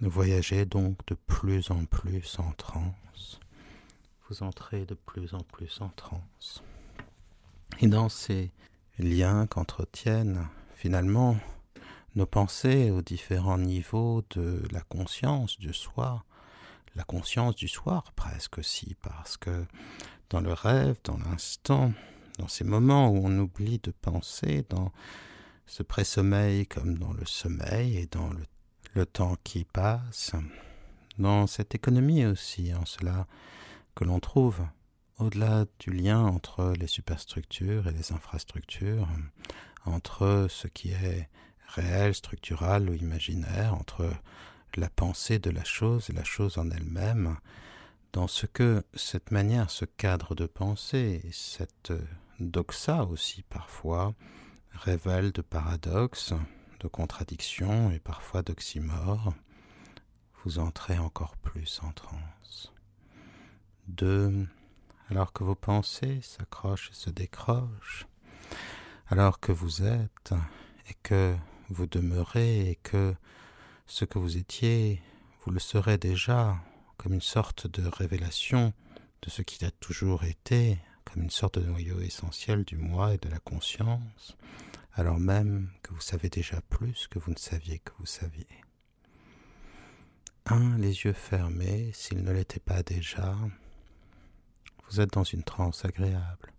voyager 0.00 0.64
donc 0.64 0.96
de 1.06 1.14
plus 1.14 1.70
en 1.70 1.84
plus 1.84 2.38
en 2.38 2.50
transe. 2.52 3.40
Vous 4.28 4.42
entrez 4.42 4.86
de 4.86 4.94
plus 4.94 5.34
en 5.34 5.40
plus 5.40 5.80
en 5.82 5.90
transe. 5.90 6.62
Et 7.80 7.86
dans 7.86 8.08
ces 8.08 8.50
liens 8.98 9.46
qu'entretiennent 9.46 10.48
finalement 10.74 11.36
nos 12.14 12.26
pensées 12.26 12.90
aux 12.90 13.02
différents 13.02 13.58
niveaux 13.58 14.24
de 14.30 14.62
la 14.72 14.80
conscience 14.80 15.58
du 15.58 15.74
soi, 15.74 16.24
la 16.94 17.04
conscience 17.04 17.54
du 17.54 17.68
soir 17.68 18.12
presque 18.12 18.58
aussi, 18.58 18.96
parce 19.02 19.36
que 19.36 19.66
dans 20.32 20.40
le 20.40 20.54
rêve, 20.54 20.96
dans 21.04 21.18
l'instant, 21.18 21.92
dans 22.38 22.48
ces 22.48 22.64
moments 22.64 23.10
où 23.10 23.20
on 23.22 23.38
oublie 23.38 23.78
de 23.82 23.90
penser, 23.90 24.64
dans 24.70 24.90
ce 25.66 25.82
pré-sommeil 25.82 26.66
comme 26.66 26.98
dans 26.98 27.12
le 27.12 27.26
sommeil 27.26 27.98
et 27.98 28.06
dans 28.06 28.30
le, 28.94 29.06
temps 29.06 29.36
qui 29.44 29.64
passe, 29.64 30.32
dans 31.18 31.46
cette 31.46 31.74
économie 31.74 32.24
aussi, 32.24 32.72
en 32.74 32.86
cela 32.86 33.26
que 33.94 34.04
l'on 34.04 34.20
trouve 34.20 34.66
au-delà 35.18 35.66
du 35.78 35.90
lien 35.92 36.20
entre 36.20 36.72
les 36.78 36.86
superstructures 36.86 37.86
et 37.88 37.92
les 37.92 38.12
infrastructures, 38.12 39.08
entre 39.84 40.46
ce 40.48 40.66
qui 40.66 40.92
est 40.92 41.28
réel, 41.66 42.14
structural 42.14 42.88
ou 42.88 42.94
imaginaire, 42.94 43.74
entre 43.74 44.10
la 44.76 44.88
pensée 44.88 45.38
de 45.38 45.50
la 45.50 45.64
chose 45.64 46.08
et 46.08 46.14
la 46.14 46.24
chose 46.24 46.56
en 46.56 46.70
elle-même, 46.70 47.36
dans 48.12 48.28
ce 48.28 48.46
que 48.46 48.84
cette 48.94 49.30
manière, 49.30 49.70
ce 49.70 49.84
cadre 49.84 50.34
de 50.34 50.46
pensée, 50.46 51.22
cette 51.32 51.92
doxa 52.40 53.04
aussi 53.04 53.42
parfois, 53.42 54.14
révèle 54.72 55.32
de 55.32 55.42
paradoxes, 55.42 56.34
de 56.80 56.88
contradictions 56.88 57.90
et 57.90 57.98
parfois 57.98 58.42
d'oxymores, 58.42 59.34
vous 60.44 60.58
entrez 60.58 60.98
encore 60.98 61.36
plus 61.36 61.80
en 61.82 61.92
transe. 61.92 62.72
Deux, 63.88 64.46
alors 65.08 65.32
que 65.32 65.44
vos 65.44 65.54
pensées 65.54 66.20
s'accrochent 66.22 66.90
et 66.90 66.94
se 66.94 67.10
décrochent, 67.10 68.06
alors 69.08 69.40
que 69.40 69.52
vous 69.52 69.82
êtes 69.82 70.34
et 70.90 70.94
que 71.02 71.34
vous 71.68 71.86
demeurez 71.86 72.70
et 72.70 72.76
que 72.76 73.14
ce 73.86 74.04
que 74.04 74.18
vous 74.18 74.36
étiez, 74.36 75.02
vous 75.44 75.52
le 75.52 75.60
serez 75.60 75.98
déjà 75.98 76.56
comme 77.02 77.14
une 77.14 77.20
sorte 77.20 77.66
de 77.66 77.84
révélation 77.84 78.72
de 79.22 79.30
ce 79.30 79.42
qui 79.42 79.64
a 79.64 79.72
toujours 79.72 80.22
été, 80.22 80.78
comme 81.04 81.24
une 81.24 81.30
sorte 81.30 81.58
de 81.58 81.66
noyau 81.66 81.98
essentiel 81.98 82.62
du 82.62 82.76
moi 82.76 83.12
et 83.12 83.18
de 83.18 83.28
la 83.28 83.40
conscience, 83.40 84.36
alors 84.94 85.18
même 85.18 85.72
que 85.82 85.92
vous 85.92 86.00
savez 86.00 86.28
déjà 86.28 86.60
plus 86.60 87.08
que 87.08 87.18
vous 87.18 87.32
ne 87.32 87.38
saviez 87.38 87.80
que 87.80 87.90
vous 87.98 88.06
saviez. 88.06 88.46
Un, 90.46 90.78
les 90.78 91.02
yeux 91.02 91.12
fermés, 91.12 91.90
s'ils 91.92 92.22
ne 92.22 92.30
l'étaient 92.30 92.60
pas 92.60 92.84
déjà, 92.84 93.36
vous 94.88 95.00
êtes 95.00 95.14
dans 95.14 95.24
une 95.24 95.42
transe 95.42 95.84
agréable. 95.84 96.52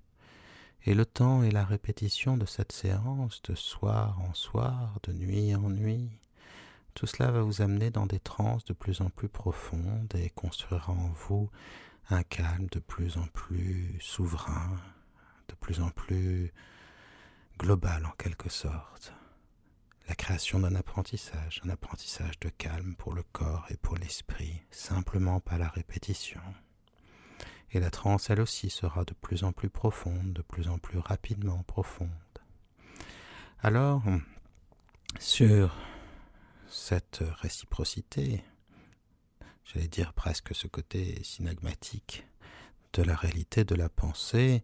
Et 0.83 0.93
le 0.93 1.05
temps 1.05 1.43
et 1.43 1.51
la 1.51 1.63
répétition 1.63 2.35
de 2.35 2.45
cette 2.45 2.73
séance, 2.73 3.41
de 3.43 3.55
soir 3.55 4.19
en 4.19 4.33
soir, 4.33 4.99
de 5.03 5.13
nuit 5.13 5.55
en 5.55 5.69
nuit, 5.69 6.09
tout 6.93 7.07
cela 7.07 7.31
va 7.31 7.41
vous 7.41 7.61
amener 7.61 7.89
dans 7.89 8.05
des 8.05 8.19
transes 8.19 8.63
de 8.65 8.73
plus 8.73 9.01
en 9.01 9.09
plus 9.09 9.29
profondes 9.29 10.13
et 10.15 10.29
construira 10.29 10.93
en 10.93 11.09
vous 11.09 11.49
un 12.09 12.23
calme 12.23 12.67
de 12.71 12.79
plus 12.79 13.17
en 13.17 13.27
plus 13.27 13.97
souverain, 13.99 14.77
de 15.47 15.55
plus 15.55 15.81
en 15.81 15.89
plus 15.89 16.51
global 17.57 18.05
en 18.05 18.11
quelque 18.11 18.49
sorte. 18.49 19.13
La 20.07 20.15
création 20.15 20.59
d'un 20.59 20.75
apprentissage, 20.75 21.61
un 21.65 21.69
apprentissage 21.69 22.37
de 22.39 22.49
calme 22.49 22.95
pour 22.95 23.13
le 23.13 23.23
corps 23.23 23.65
et 23.69 23.77
pour 23.77 23.95
l'esprit, 23.95 24.61
simplement 24.69 25.39
par 25.39 25.57
la 25.57 25.69
répétition. 25.69 26.41
Et 27.71 27.79
la 27.79 27.89
transe, 27.89 28.29
elle 28.29 28.41
aussi, 28.41 28.69
sera 28.69 29.05
de 29.05 29.13
plus 29.13 29.43
en 29.43 29.51
plus 29.51 29.69
profonde, 29.69 30.33
de 30.33 30.41
plus 30.41 30.67
en 30.67 30.77
plus 30.77 30.99
rapidement 30.99 31.63
profonde. 31.63 32.09
Alors, 33.61 34.03
sur 35.19 35.75
cette 36.73 37.23
réciprocité, 37.39 38.43
j'allais 39.63 39.87
dire 39.87 40.11
presque 40.13 40.55
ce 40.55 40.65
côté 40.65 41.23
synagmatique 41.23 42.25
de 42.93 43.03
la 43.03 43.15
réalité 43.15 43.63
de 43.63 43.75
la 43.75 43.89
pensée, 43.89 44.63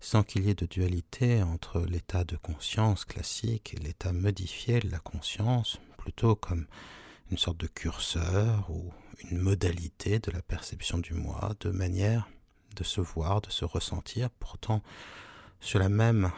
sans 0.00 0.22
qu'il 0.22 0.46
y 0.46 0.50
ait 0.50 0.54
de 0.54 0.64
dualité 0.64 1.42
entre 1.42 1.80
l'état 1.80 2.24
de 2.24 2.36
conscience 2.36 3.04
classique 3.04 3.74
et 3.74 3.80
l'état 3.80 4.14
modifié 4.14 4.80
de 4.80 4.90
la 4.90 4.98
conscience, 4.98 5.78
plutôt 5.98 6.34
comme 6.34 6.66
une 7.30 7.38
sorte 7.38 7.58
de 7.58 7.66
curseur 7.66 8.70
ou 8.70 8.92
une 9.30 9.38
modalité 9.38 10.20
de 10.20 10.30
la 10.30 10.42
perception 10.42 10.96
du 10.96 11.12
moi, 11.12 11.54
de 11.60 11.70
manière 11.70 12.26
de 12.74 12.84
se 12.84 13.02
voir, 13.02 13.42
de 13.42 13.50
se 13.50 13.66
ressentir, 13.66 14.30
pourtant 14.30 14.82
sur 15.60 15.78
la 15.78 15.90
même 15.90 16.32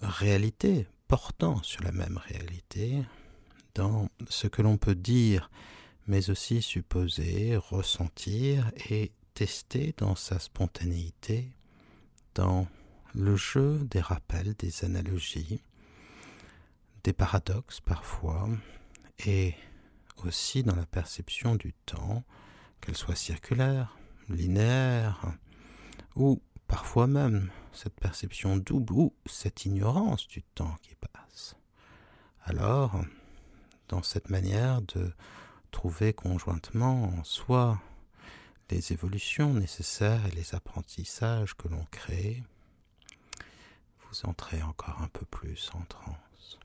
réalité, 0.00 0.86
portant 1.08 1.62
sur 1.62 1.82
la 1.82 1.92
même 1.92 2.16
réalité, 2.16 3.02
dans 3.76 4.08
ce 4.28 4.46
que 4.46 4.62
l'on 4.62 4.78
peut 4.78 4.94
dire, 4.94 5.50
mais 6.06 6.30
aussi 6.30 6.62
supposer, 6.62 7.56
ressentir 7.56 8.72
et 8.90 9.12
tester 9.34 9.94
dans 9.98 10.16
sa 10.16 10.38
spontanéité, 10.38 11.50
dans 12.34 12.66
le 13.14 13.36
jeu 13.36 13.78
des 13.90 14.00
rappels, 14.00 14.54
des 14.54 14.84
analogies, 14.84 15.60
des 17.04 17.12
paradoxes 17.12 17.80
parfois, 17.80 18.48
et 19.26 19.54
aussi 20.24 20.62
dans 20.62 20.74
la 20.74 20.86
perception 20.86 21.54
du 21.54 21.74
temps, 21.84 22.24
qu'elle 22.80 22.96
soit 22.96 23.14
circulaire, 23.14 23.98
linéaire, 24.30 25.20
ou 26.14 26.40
parfois 26.66 27.06
même 27.06 27.50
cette 27.72 28.00
perception 28.00 28.56
double 28.56 28.92
ou 28.94 29.14
cette 29.26 29.66
ignorance 29.66 30.26
du 30.28 30.42
temps 30.42 30.76
qui 30.80 30.94
passe. 30.94 31.56
Alors, 32.42 33.02
dans 33.88 34.02
cette 34.02 34.30
manière 34.30 34.82
de 34.82 35.12
trouver 35.70 36.12
conjointement 36.12 37.04
en 37.04 37.24
soi 37.24 37.80
les 38.70 38.92
évolutions 38.92 39.54
nécessaires 39.54 40.26
et 40.26 40.34
les 40.34 40.54
apprentissages 40.54 41.54
que 41.54 41.68
l'on 41.68 41.84
crée, 41.90 42.42
vous 44.08 44.26
entrez 44.28 44.62
encore 44.62 45.00
un 45.02 45.08
peu 45.08 45.24
plus 45.26 45.70
en 45.74 45.82
transe. 45.82 46.58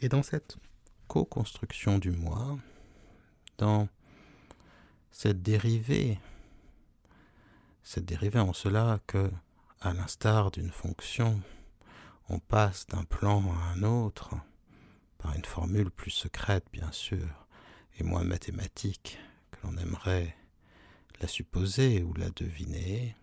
Et 0.00 0.08
dans 0.08 0.22
cette 0.22 0.56
co-construction 1.08 1.98
du 1.98 2.10
moi, 2.10 2.58
dans 3.58 3.88
cette 5.10 5.42
dérivée 5.42 6.18
cette 7.82 8.04
dérivée 8.04 8.38
en 8.38 8.52
cela 8.52 9.00
que, 9.06 9.30
à 9.80 9.92
l'instar 9.92 10.50
d'une 10.50 10.70
fonction, 10.70 11.40
on 12.28 12.38
passe 12.38 12.86
d'un 12.86 13.04
plan 13.04 13.42
à 13.52 13.72
un 13.74 13.82
autre, 13.82 14.34
par 15.22 15.34
une 15.34 15.44
formule 15.44 15.90
plus 15.90 16.10
secrète 16.10 16.66
bien 16.72 16.90
sûr, 16.90 17.46
et 17.98 18.02
moins 18.02 18.24
mathématique 18.24 19.18
que 19.52 19.58
l'on 19.64 19.76
aimerait 19.76 20.36
la 21.20 21.28
supposer 21.28 22.02
ou 22.02 22.12
la 22.14 22.30
deviner, 22.30 23.14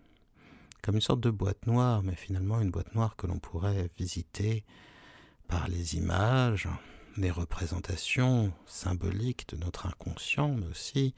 comme 0.82 0.94
une 0.94 1.02
sorte 1.02 1.20
de 1.20 1.30
boîte 1.30 1.66
noire, 1.66 2.02
mais 2.02 2.14
finalement 2.14 2.60
une 2.60 2.70
boîte 2.70 2.94
noire 2.94 3.16
que 3.16 3.26
l'on 3.26 3.38
pourrait 3.38 3.90
visiter 3.98 4.64
par 5.46 5.68
les 5.68 5.96
images, 5.96 6.68
les 7.16 7.30
représentations 7.30 8.52
symboliques 8.66 9.48
de 9.48 9.56
notre 9.56 9.86
inconscient, 9.86 10.54
mais 10.54 10.66
aussi 10.66 11.14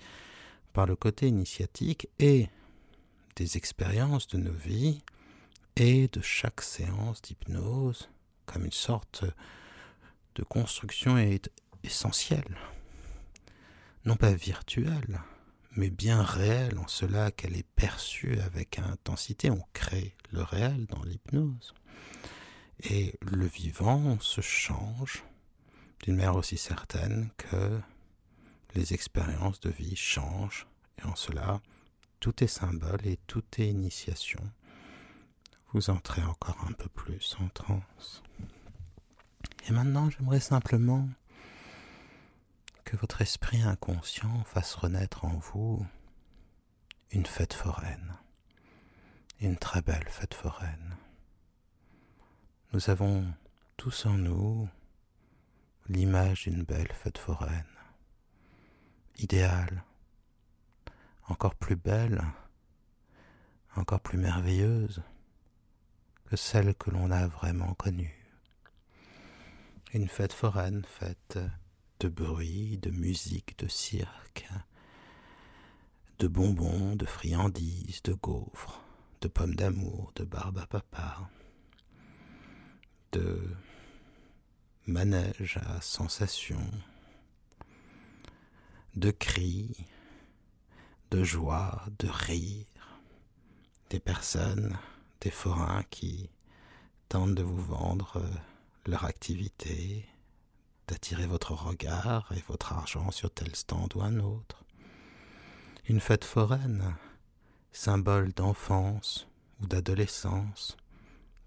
par 0.72 0.86
le 0.86 0.96
côté 0.96 1.28
initiatique 1.28 2.08
et 2.18 2.48
des 3.36 3.56
expériences 3.56 4.26
de 4.26 4.38
nos 4.38 4.52
vies 4.52 5.02
et 5.76 6.08
de 6.08 6.20
chaque 6.20 6.62
séance 6.62 7.22
d'hypnose 7.22 8.08
comme 8.46 8.64
une 8.64 8.72
sorte 8.72 9.24
de 10.34 10.42
construction 10.42 11.16
essentielle, 11.82 12.58
non 14.04 14.16
pas 14.16 14.32
virtuelle, 14.32 15.20
mais 15.76 15.90
bien 15.90 16.22
réelle 16.22 16.78
en 16.78 16.86
cela 16.86 17.30
qu'elle 17.30 17.56
est 17.56 17.68
perçue 17.76 18.38
avec 18.40 18.78
intensité. 18.78 19.50
On 19.50 19.64
crée 19.72 20.14
le 20.30 20.42
réel 20.42 20.86
dans 20.86 21.02
l'hypnose. 21.02 21.74
Et 22.84 23.18
le 23.20 23.46
vivant 23.46 24.18
se 24.20 24.40
change 24.40 25.24
d'une 26.02 26.16
manière 26.16 26.36
aussi 26.36 26.56
certaine 26.56 27.30
que 27.36 27.80
les 28.74 28.92
expériences 28.92 29.60
de 29.60 29.70
vie 29.70 29.96
changent. 29.96 30.66
Et 30.98 31.06
en 31.06 31.14
cela, 31.14 31.60
tout 32.20 32.42
est 32.42 32.48
symbole 32.48 33.06
et 33.06 33.18
tout 33.26 33.44
est 33.58 33.68
initiation. 33.68 34.40
Vous 35.72 35.90
entrez 35.90 36.22
encore 36.22 36.66
un 36.68 36.72
peu 36.72 36.88
plus 36.88 37.36
en 37.40 37.48
transe. 37.48 38.22
Et 39.68 39.72
maintenant, 39.72 40.10
j'aimerais 40.10 40.40
simplement 40.40 41.08
que 42.84 42.96
votre 42.96 43.22
esprit 43.22 43.62
inconscient 43.62 44.42
fasse 44.44 44.74
renaître 44.74 45.24
en 45.24 45.36
vous 45.38 45.86
une 47.12 47.26
fête 47.26 47.54
foraine, 47.54 48.14
une 49.40 49.56
très 49.56 49.82
belle 49.82 50.08
fête 50.08 50.34
foraine. 50.34 50.96
Nous 52.72 52.90
avons 52.90 53.24
tous 53.76 54.06
en 54.06 54.14
nous 54.14 54.68
l'image 55.88 56.44
d'une 56.44 56.64
belle 56.64 56.92
fête 56.92 57.18
foraine, 57.18 57.64
idéale, 59.18 59.84
encore 61.28 61.54
plus 61.54 61.76
belle, 61.76 62.22
encore 63.76 64.00
plus 64.00 64.18
merveilleuse 64.18 65.02
que 66.26 66.36
celle 66.36 66.74
que 66.74 66.90
l'on 66.90 67.10
a 67.10 67.26
vraiment 67.26 67.74
connue. 67.74 68.21
Une 69.94 70.08
fête 70.08 70.32
foraine 70.32 70.84
faite 70.86 71.38
de 72.00 72.08
bruit, 72.08 72.78
de 72.78 72.90
musique, 72.90 73.58
de 73.58 73.68
cirque, 73.68 74.48
de 76.18 76.28
bonbons, 76.28 76.96
de 76.96 77.04
friandises, 77.04 78.02
de 78.02 78.14
gaufres, 78.14 78.82
de 79.20 79.28
pommes 79.28 79.54
d'amour, 79.54 80.10
de 80.14 80.24
barbe 80.24 80.56
à 80.56 80.66
papa, 80.66 81.28
de 83.12 83.54
manège 84.86 85.58
à 85.58 85.82
sensations, 85.82 86.70
de 88.96 89.10
cris, 89.10 89.76
de 91.10 91.22
joie, 91.22 91.84
de 91.98 92.08
rire, 92.08 92.64
des 93.90 94.00
personnes, 94.00 94.78
des 95.20 95.30
forains 95.30 95.82
qui 95.90 96.30
tentent 97.10 97.34
de 97.34 97.42
vous 97.42 97.62
vendre 97.62 98.16
euh, 98.16 98.51
leur 98.86 99.04
activité, 99.04 100.06
d'attirer 100.88 101.26
votre 101.26 101.52
regard 101.52 102.32
et 102.32 102.42
votre 102.48 102.72
argent 102.72 103.10
sur 103.10 103.30
tel 103.32 103.54
stand 103.54 103.94
ou 103.94 104.02
un 104.02 104.18
autre. 104.18 104.64
Une 105.88 106.00
fête 106.00 106.24
foraine, 106.24 106.94
symbole 107.72 108.32
d'enfance 108.32 109.28
ou 109.60 109.66
d'adolescence, 109.66 110.76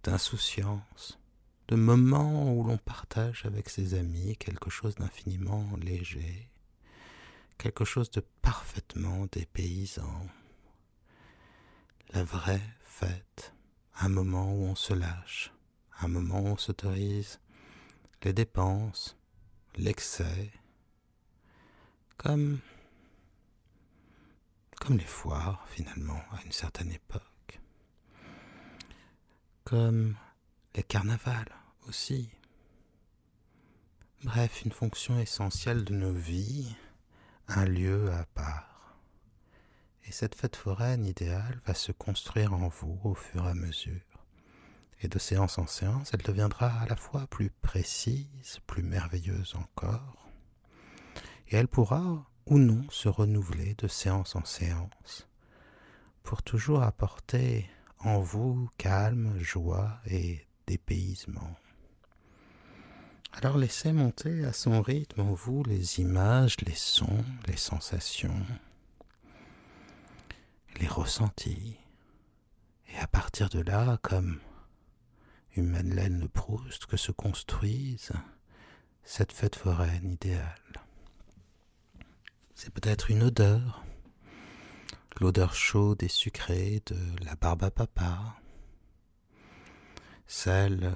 d'insouciance, 0.03 1.19
de 1.67 1.75
moments 1.75 2.53
où 2.53 2.63
l'on 2.63 2.77
partage 2.77 3.45
avec 3.45 3.69
ses 3.69 3.95
amis 3.95 4.37
quelque 4.37 4.69
chose 4.69 4.95
d'infiniment 4.95 5.67
léger, 5.81 6.49
quelque 7.57 7.85
chose 7.85 8.11
de 8.11 8.23
parfaitement 8.41 9.27
dépaysant. 9.31 10.27
La 12.13 12.23
vraie 12.23 12.61
fête, 12.83 13.53
un 13.99 14.09
moment 14.09 14.53
où 14.53 14.65
on 14.65 14.75
se 14.75 14.93
lâche, 14.93 15.54
un 16.01 16.07
moment 16.07 16.39
on 16.39 16.57
s'autorise 16.57 17.39
les 18.23 18.33
dépenses, 18.33 19.15
l'excès, 19.75 20.51
comme 22.17 22.59
comme 24.79 24.97
les 24.97 25.05
foires 25.05 25.63
finalement 25.67 26.21
à 26.31 26.41
une 26.43 26.51
certaine 26.51 26.91
époque, 26.91 27.59
comme 29.63 30.15
les 30.75 30.83
carnavals 30.83 31.53
aussi. 31.87 32.29
Bref, 34.23 34.63
une 34.65 34.71
fonction 34.71 35.19
essentielle 35.19 35.85
de 35.85 35.93
nos 35.93 36.13
vies 36.13 36.75
un 37.47 37.65
lieu 37.65 38.11
à 38.11 38.25
part. 38.25 38.97
Et 40.05 40.11
cette 40.11 40.35
fête 40.35 40.55
foraine 40.55 41.05
idéale 41.05 41.61
va 41.65 41.75
se 41.75 41.91
construire 41.91 42.53
en 42.53 42.67
vous 42.67 42.99
au 43.03 43.13
fur 43.13 43.45
et 43.45 43.51
à 43.51 43.53
mesure. 43.53 44.14
Et 45.01 45.07
de 45.07 45.19
séance 45.19 45.57
en 45.57 45.67
séance, 45.67 46.11
elle 46.13 46.21
deviendra 46.21 46.67
à 46.67 46.87
la 46.87 46.95
fois 46.95 47.27
plus 47.27 47.49
précise, 47.49 48.59
plus 48.65 48.83
merveilleuse 48.83 49.55
encore. 49.55 50.27
Et 51.49 51.57
elle 51.57 51.67
pourra 51.67 52.25
ou 52.45 52.57
non 52.57 52.85
se 52.89 53.09
renouveler 53.09 53.75
de 53.77 53.87
séance 53.87 54.35
en 54.35 54.45
séance, 54.45 55.27
pour 56.23 56.43
toujours 56.43 56.83
apporter 56.83 57.69
en 57.99 58.19
vous 58.19 58.69
calme, 58.77 59.37
joie 59.39 59.99
et 60.07 60.45
dépaysement. 60.67 61.55
Alors 63.33 63.57
laissez 63.57 63.91
monter 63.91 64.45
à 64.45 64.53
son 64.53 64.81
rythme 64.81 65.21
en 65.21 65.33
vous 65.33 65.63
les 65.63 65.99
images, 65.99 66.55
les 66.65 66.75
sons, 66.75 67.25
les 67.47 67.57
sensations, 67.57 68.45
les 70.79 70.87
ressentis. 70.87 71.77
Et 72.93 72.97
à 72.97 73.07
partir 73.07 73.49
de 73.49 73.59
là, 73.59 73.97
comme 74.01 74.39
une 75.55 75.69
Madeleine 75.69 76.19
de 76.19 76.27
Proust, 76.27 76.85
que 76.85 76.97
se 76.97 77.11
construise 77.11 78.11
cette 79.03 79.31
fête 79.31 79.55
foraine 79.55 80.11
idéale. 80.11 80.83
C'est 82.53 82.73
peut-être 82.73 83.11
une 83.11 83.23
odeur, 83.23 83.83
l'odeur 85.19 85.53
chaude 85.53 86.03
et 86.03 86.09
sucrée 86.09 86.81
de 86.87 86.97
la 87.23 87.35
barbe 87.35 87.63
à 87.63 87.71
papa, 87.71 88.35
celle 90.27 90.93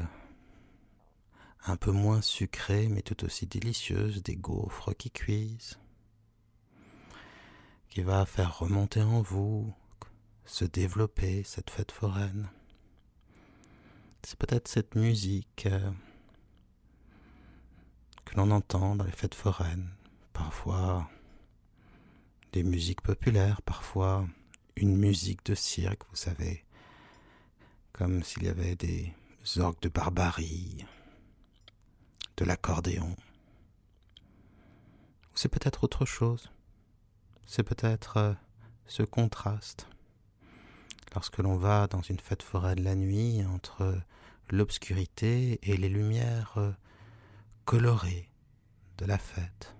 un 1.65 1.75
peu 1.75 1.91
moins 1.91 2.21
sucrée 2.21 2.87
mais 2.87 3.01
tout 3.01 3.23
aussi 3.23 3.45
délicieuse 3.45 4.23
des 4.23 4.35
gaufres 4.35 4.93
qui 4.95 5.11
cuisent, 5.11 5.79
qui 7.89 8.01
va 8.01 8.25
faire 8.25 8.59
remonter 8.59 9.01
en 9.01 9.21
vous, 9.21 9.73
se 10.45 10.65
développer 10.65 11.43
cette 11.43 11.69
fête 11.69 11.91
foraine. 11.91 12.49
C'est 14.23 14.37
peut-être 14.37 14.67
cette 14.67 14.95
musique 14.95 15.65
euh, 15.65 15.91
que 18.25 18.35
l'on 18.35 18.51
entend 18.51 18.95
dans 18.95 19.05
les 19.05 19.11
fêtes 19.11 19.35
foraines, 19.35 19.89
parfois 20.33 21.09
des 22.51 22.63
musiques 22.63 23.01
populaires, 23.01 23.61
parfois 23.61 24.27
une 24.75 24.95
musique 24.95 25.45
de 25.45 25.55
cirque, 25.55 26.03
vous 26.09 26.15
savez, 26.15 26.65
comme 27.91 28.23
s'il 28.23 28.43
y 28.43 28.49
avait 28.49 28.75
des 28.75 29.13
orgues 29.57 29.81
de 29.81 29.89
barbarie, 29.89 30.85
de 32.37 32.45
l'accordéon. 32.45 33.15
C'est 35.35 35.49
peut-être 35.49 35.83
autre 35.83 36.05
chose. 36.05 36.51
C'est 37.45 37.63
peut-être 37.63 38.17
euh, 38.17 38.33
ce 38.87 39.03
contraste. 39.03 39.87
Lorsque 41.13 41.37
l'on 41.39 41.55
va 41.55 41.87
dans 41.87 42.01
une 42.01 42.19
fête 42.19 42.43
foraine 42.43 42.81
la 42.81 42.95
nuit 42.95 43.43
entre 43.45 43.99
l'obscurité 44.49 45.59
et 45.63 45.77
les 45.77 45.89
lumières 45.89 46.53
euh, 46.57 46.71
colorées 47.65 48.29
de 48.97 49.05
la 49.05 49.17
fête. 49.17 49.75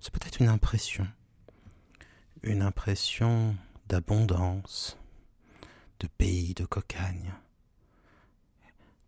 C'est 0.00 0.12
peut-être 0.12 0.40
une 0.40 0.48
impression. 0.48 1.06
Une 2.42 2.62
impression 2.62 3.56
d'abondance, 3.88 4.98
de 5.98 6.06
pays 6.06 6.54
de 6.54 6.64
cocagne. 6.64 7.34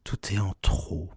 Tout 0.05 0.33
est 0.33 0.39
en 0.39 0.55
trop 0.61 1.09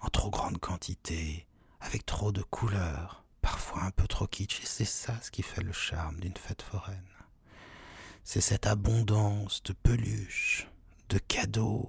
en 0.00 0.08
trop 0.08 0.30
grande 0.30 0.58
quantité, 0.58 1.46
avec 1.80 2.06
trop 2.06 2.32
de 2.32 2.42
couleurs, 2.42 3.24
parfois 3.40 3.82
un 3.82 3.90
peu 3.90 4.06
trop 4.06 4.26
kitsch, 4.26 4.60
et 4.62 4.66
c'est 4.66 4.84
ça 4.84 5.20
ce 5.22 5.30
qui 5.30 5.42
fait 5.42 5.62
le 5.62 5.72
charme 5.72 6.20
d'une 6.20 6.36
fête 6.36 6.62
foraine. 6.62 7.17
C'est 8.30 8.42
cette 8.42 8.66
abondance 8.66 9.62
de 9.62 9.72
peluches, 9.72 10.68
de 11.08 11.16
cadeaux, 11.16 11.88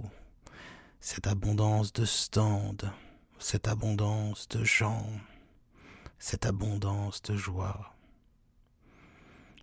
cette 1.02 1.28
abondance 1.28 1.92
de 1.92 2.06
stands, 2.06 2.78
cette 3.40 3.68
abondance 3.68 4.48
de 4.48 4.64
gens, 4.64 5.06
cette 6.18 6.46
abondance 6.46 7.22
de 7.24 7.36
joie. 7.36 7.94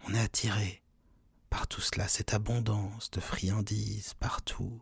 On 0.06 0.12
est 0.12 0.20
attiré 0.20 0.82
par 1.48 1.66
tout 1.66 1.80
cela, 1.80 2.08
cette 2.08 2.34
abondance 2.34 3.10
de 3.10 3.20
friandises 3.20 4.12
partout. 4.12 4.78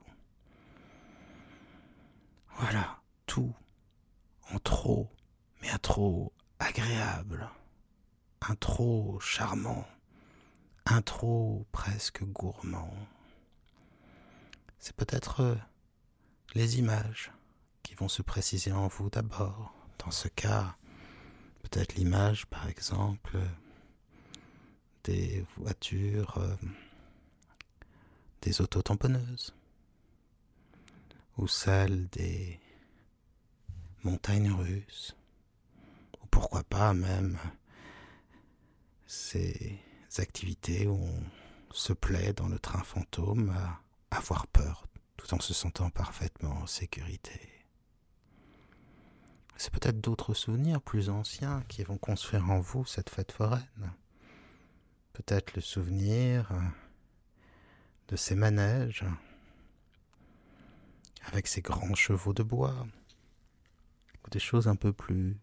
Voilà, 2.59 3.03
tout 3.25 3.55
en 4.51 4.59
trop, 4.59 5.09
mais 5.63 5.71
un 5.71 5.79
trop 5.79 6.33
agréable, 6.59 7.49
un 8.41 8.57
trop 8.57 9.21
charmant, 9.21 9.87
un 10.87 11.03
trop 11.03 11.67
presque 11.73 12.25
gourmand. 12.25 12.93
C'est 14.79 14.95
peut-être 14.95 15.41
euh, 15.41 15.57
les 16.55 16.79
images 16.79 17.33
qui 17.83 17.95
vont 17.95 18.09
se 18.09 18.23
préciser 18.23 18.73
en 18.73 18.89
vous 18.89 19.09
d'abord. 19.09 19.73
Dans 19.99 20.11
ce 20.11 20.29
cas, 20.29 20.77
peut-être 21.63 21.95
l'image, 21.95 22.47
par 22.47 22.69
exemple, 22.69 23.39
des 25.05 25.45
voitures, 25.57 26.37
euh, 26.39 26.57
des 28.43 28.61
autotamponneuses, 28.61 29.55
ou 31.39 31.49
celle 31.49 32.09
des 32.09 32.61
montagnes 34.03 34.53
russes, 34.53 35.17
ou 36.23 36.27
pourquoi 36.27 36.63
pas 36.63 36.93
même 36.93 37.39
ces 39.07 39.81
activités 40.21 40.87
où 40.87 40.95
on 40.97 41.23
se 41.73 41.93
plaît 41.93 42.33
dans 42.33 42.49
le 42.49 42.59
train 42.59 42.83
fantôme 42.83 43.51
à 43.51 43.81
avoir 44.17 44.47
peur 44.47 44.87
tout 45.17 45.33
en 45.35 45.41
se 45.41 45.55
sentant 45.55 45.91
parfaitement 45.91 46.53
en 46.63 46.67
sécurité. 46.67 47.41
C'est 49.57 49.73
peut-être 49.73 50.01
d'autres 50.01 50.35
souvenirs 50.35 50.83
plus 50.83 51.11
anciens 51.11 51.63
qui 51.69 51.83
vont 51.85 51.99
construire 51.99 52.51
en 52.51 52.61
vous 52.61 52.85
cette 52.85 53.11
fête 53.11 53.33
foraine. 53.33 53.93
Peut-être 55.13 55.55
le 55.55 55.63
souvenir 55.63 56.51
de 58.09 58.17
ces 58.17 58.35
manèges 58.35 59.05
avec 61.27 61.47
ces 61.47 61.63
grands 61.63 61.95
chevaux 61.95 62.35
de 62.35 62.43
bois, 62.43 62.87
ou 64.25 64.31
des 64.31 64.39
choses 64.39 64.69
un 64.69 64.77
peu 64.77 64.93
plus 64.93 65.39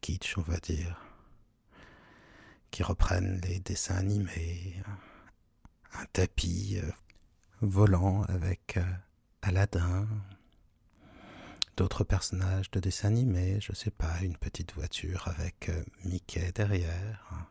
kitsch, 0.00 0.36
on 0.38 0.42
va 0.42 0.58
dire, 0.58 1.00
qui 2.74 2.82
reprennent 2.82 3.40
les 3.42 3.60
dessins 3.60 3.94
animés, 3.94 4.82
un 5.92 6.04
tapis 6.06 6.80
euh, 6.82 6.90
volant 7.60 8.24
avec 8.24 8.78
euh, 8.78 8.82
Aladdin, 9.42 10.08
d'autres 11.76 12.02
personnages 12.02 12.72
de 12.72 12.80
dessins 12.80 13.06
animés, 13.06 13.60
je 13.60 13.72
sais 13.72 13.92
pas, 13.92 14.20
une 14.22 14.36
petite 14.36 14.74
voiture 14.74 15.28
avec 15.28 15.68
euh, 15.68 15.84
Mickey 16.04 16.50
derrière. 16.50 17.46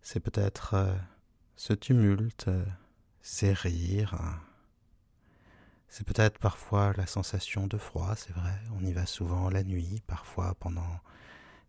C'est 0.00 0.20
peut-être 0.20 0.72
euh, 0.72 0.96
ce 1.56 1.74
tumulte, 1.74 2.48
ces 3.20 3.52
rires. 3.52 4.40
C'est 5.90 6.06
peut-être 6.06 6.38
parfois 6.38 6.94
la 6.96 7.06
sensation 7.06 7.66
de 7.66 7.76
froid, 7.76 8.14
c'est 8.16 8.32
vrai. 8.32 8.58
On 8.80 8.82
y 8.82 8.94
va 8.94 9.04
souvent 9.04 9.50
la 9.50 9.62
nuit, 9.62 10.02
parfois 10.06 10.54
pendant 10.54 11.00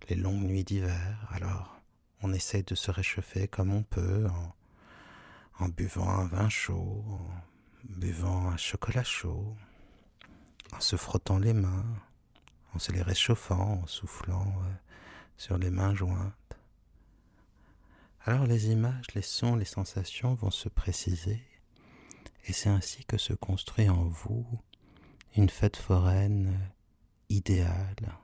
les 0.07 0.15
longues 0.15 0.45
nuits 0.45 0.63
d'hiver. 0.63 1.27
Alors, 1.31 1.78
on 2.21 2.33
essaie 2.33 2.63
de 2.63 2.75
se 2.75 2.91
réchauffer 2.91 3.47
comme 3.47 3.71
on 3.71 3.83
peut 3.83 4.27
en 5.59 5.67
buvant 5.67 6.09
un 6.09 6.25
vin 6.25 6.49
chaud, 6.49 7.03
en 7.09 7.43
buvant 7.83 8.49
un 8.49 8.57
chocolat 8.57 9.03
chaud, 9.03 9.55
en 10.71 10.79
se 10.79 10.95
frottant 10.95 11.37
les 11.37 11.53
mains, 11.53 11.85
en 12.73 12.79
se 12.79 12.91
les 12.91 13.01
réchauffant, 13.01 13.81
en 13.83 13.87
soufflant 13.87 14.47
euh, 14.47 14.73
sur 15.37 15.57
les 15.57 15.69
mains 15.69 15.95
jointes. 15.95 16.33
Alors 18.25 18.45
les 18.45 18.67
images, 18.67 19.07
les 19.15 19.21
sons, 19.21 19.55
les 19.55 19.65
sensations 19.65 20.33
vont 20.33 20.51
se 20.51 20.69
préciser, 20.69 21.41
et 22.45 22.53
c'est 22.53 22.69
ainsi 22.69 23.03
que 23.05 23.17
se 23.17 23.33
construit 23.33 23.89
en 23.89 24.03
vous 24.03 24.45
une 25.35 25.49
fête 25.49 25.77
foraine 25.77 26.57
idéale, 27.29 28.17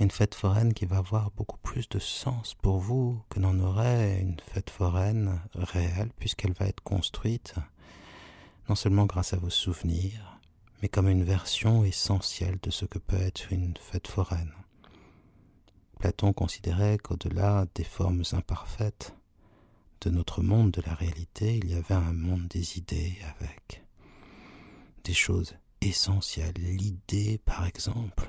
une 0.00 0.10
fête 0.10 0.34
foraine 0.34 0.74
qui 0.74 0.86
va 0.86 0.98
avoir 0.98 1.30
beaucoup 1.32 1.58
plus 1.58 1.88
de 1.88 1.98
sens 1.98 2.54
pour 2.54 2.78
vous 2.78 3.22
que 3.28 3.38
n'en 3.38 3.58
aurait 3.60 4.20
une 4.20 4.40
fête 4.40 4.70
foraine 4.70 5.40
réelle, 5.54 6.10
puisqu'elle 6.18 6.52
va 6.52 6.66
être 6.66 6.82
construite 6.82 7.54
non 8.68 8.74
seulement 8.74 9.06
grâce 9.06 9.34
à 9.34 9.36
vos 9.36 9.50
souvenirs, 9.50 10.40
mais 10.82 10.88
comme 10.88 11.08
une 11.08 11.24
version 11.24 11.84
essentielle 11.84 12.58
de 12.62 12.70
ce 12.70 12.86
que 12.86 12.98
peut 12.98 13.20
être 13.20 13.52
une 13.52 13.74
fête 13.78 14.08
foraine. 14.08 14.52
Platon 15.98 16.32
considérait 16.32 16.98
qu'au-delà 16.98 17.66
des 17.74 17.84
formes 17.84 18.24
imparfaites 18.32 19.14
de 20.00 20.10
notre 20.10 20.42
monde 20.42 20.70
de 20.70 20.82
la 20.82 20.94
réalité, 20.94 21.56
il 21.56 21.70
y 21.70 21.74
avait 21.74 21.94
un 21.94 22.12
monde 22.12 22.48
des 22.48 22.78
idées 22.78 23.16
avec 23.36 23.82
des 25.04 25.14
choses 25.14 25.54
essentielles. 25.80 26.54
L'idée, 26.58 27.38
par 27.44 27.66
exemple, 27.66 28.23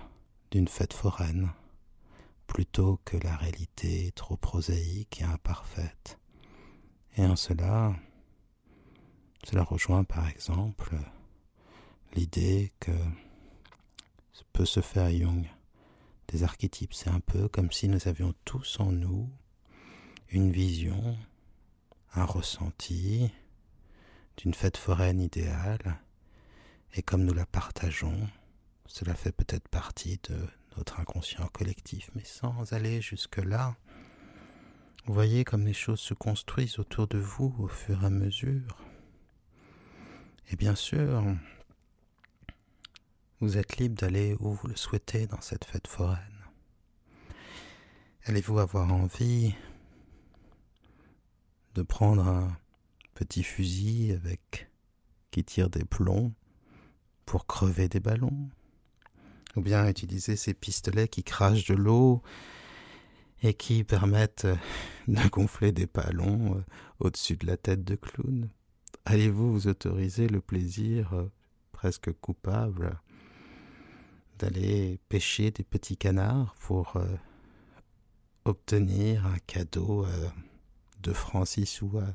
d'une 0.52 0.68
fête 0.68 0.94
foraine, 0.94 1.52
plutôt 2.48 3.00
que 3.06 3.18
la 3.18 3.36
réalité 3.36 4.12
trop 4.16 4.38
prosaïque 4.38 5.22
et 5.22 5.26
imparfaite. 5.26 6.20
Et 7.18 7.26
en 7.26 7.36
cela, 7.36 7.96
cela 9.44 9.64
rejoint 9.64 10.04
par 10.04 10.28
exemple 10.28 10.96
l'idée 12.14 12.72
que 12.80 12.92
peut 14.56 14.66
se 14.66 14.80
faire 14.80 15.12
Jung 15.12 15.46
des 16.30 16.44
archétypes. 16.44 16.94
C'est 16.94 17.10
un 17.10 17.20
peu 17.20 17.50
comme 17.50 17.74
si 17.74 17.90
nous 17.90 18.08
avions 18.08 18.34
tous 18.46 18.80
en 18.80 18.94
nous 18.94 19.30
une 20.30 20.50
vision, 20.50 21.18
un 22.14 22.24
ressenti 22.24 23.30
d'une 24.38 24.54
fête 24.54 24.78
foraine 24.78 25.20
idéale, 25.20 26.00
et 26.94 27.02
comme 27.02 27.26
nous 27.26 27.34
la 27.34 27.46
partageons, 27.46 28.30
cela 28.88 29.16
fait 29.16 29.32
peut-être 29.32 29.68
partie 29.68 30.20
de 30.30 30.38
notre 30.78 31.00
inconscient 31.00 31.48
collectif, 31.48 32.10
mais 32.16 32.24
sans 32.24 32.74
aller 32.74 33.02
jusque-là. 33.02 33.76
Voyez 35.06 35.44
comme 35.44 35.66
les 35.66 35.74
choses 35.74 36.00
se 36.00 36.14
construisent 36.14 36.80
autour 36.80 37.08
de 37.08 37.18
vous 37.18 37.56
au 37.60 37.68
fur 37.68 38.04
et 38.04 38.06
à 38.06 38.10
mesure. 38.10 38.78
Et 40.50 40.56
bien 40.56 40.76
sûr, 40.76 41.24
vous 43.40 43.58
êtes 43.58 43.78
libre 43.78 43.96
d'aller 43.96 44.36
où 44.40 44.54
vous 44.54 44.68
le 44.68 44.76
souhaitez 44.76 45.28
dans 45.28 45.42
cette 45.42 45.66
fête 45.66 45.88
foraine. 45.88 46.46
Allez-vous 48.26 48.60
avoir 48.60 48.92
envie 48.92 49.54
de 51.76 51.82
prendre 51.84 52.28
un 52.28 52.58
petit 53.14 53.44
fusil 53.44 54.14
avec 54.14 54.70
qui 55.32 55.44
tire 55.44 55.70
des 55.70 55.86
plombs 55.86 56.34
pour 57.26 57.46
crever 57.46 57.88
des 57.88 58.00
ballons? 58.00 58.50
Ou 59.56 59.62
bien 59.62 59.88
utiliser 59.88 60.36
ces 60.36 60.54
pistolets 60.54 61.08
qui 61.08 61.24
crachent 61.24 61.66
de 61.66 61.76
l'eau 61.76 62.22
et 63.44 63.54
qui 63.54 63.84
permettent 63.84 64.46
euh, 64.46 64.56
de 65.08 65.28
gonfler 65.30 65.72
des 65.72 65.86
ballons 65.86 66.58
euh, 66.58 66.64
au-dessus 67.00 67.38
de 67.38 67.46
la 67.48 67.58
tête 67.58 67.84
de 67.84 67.96
clown. 67.96 68.50
Allez-vous 69.06 69.52
vous 69.52 69.68
autoriser 69.68 70.28
le 70.28 70.42
plaisir 70.42 71.14
euh, 71.14 71.32
presque 71.72 72.12
coupable 72.14 73.00
d'aller 74.40 75.00
pêcher 75.08 75.52
des 75.52 75.64
petits 75.64 75.96
canards 75.96 76.56
pour 76.60 77.02
obtenir 78.44 79.26
un 79.26 79.38
cadeau 79.48 80.06
de 81.02 81.14
francs 81.14 81.48
6 81.48 81.82
ou 81.84 82.00
à 82.00 82.08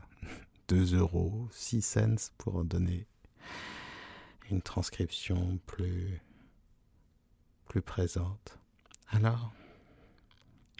2 0.68 0.96
euros, 0.96 1.48
6 1.52 1.80
cents 1.80 2.30
pour 2.36 2.62
donner 2.62 3.06
une 4.50 4.60
transcription 4.60 5.58
plus 5.64 6.20
plus 7.70 7.82
présente. 7.82 8.58
Alors, 9.12 9.52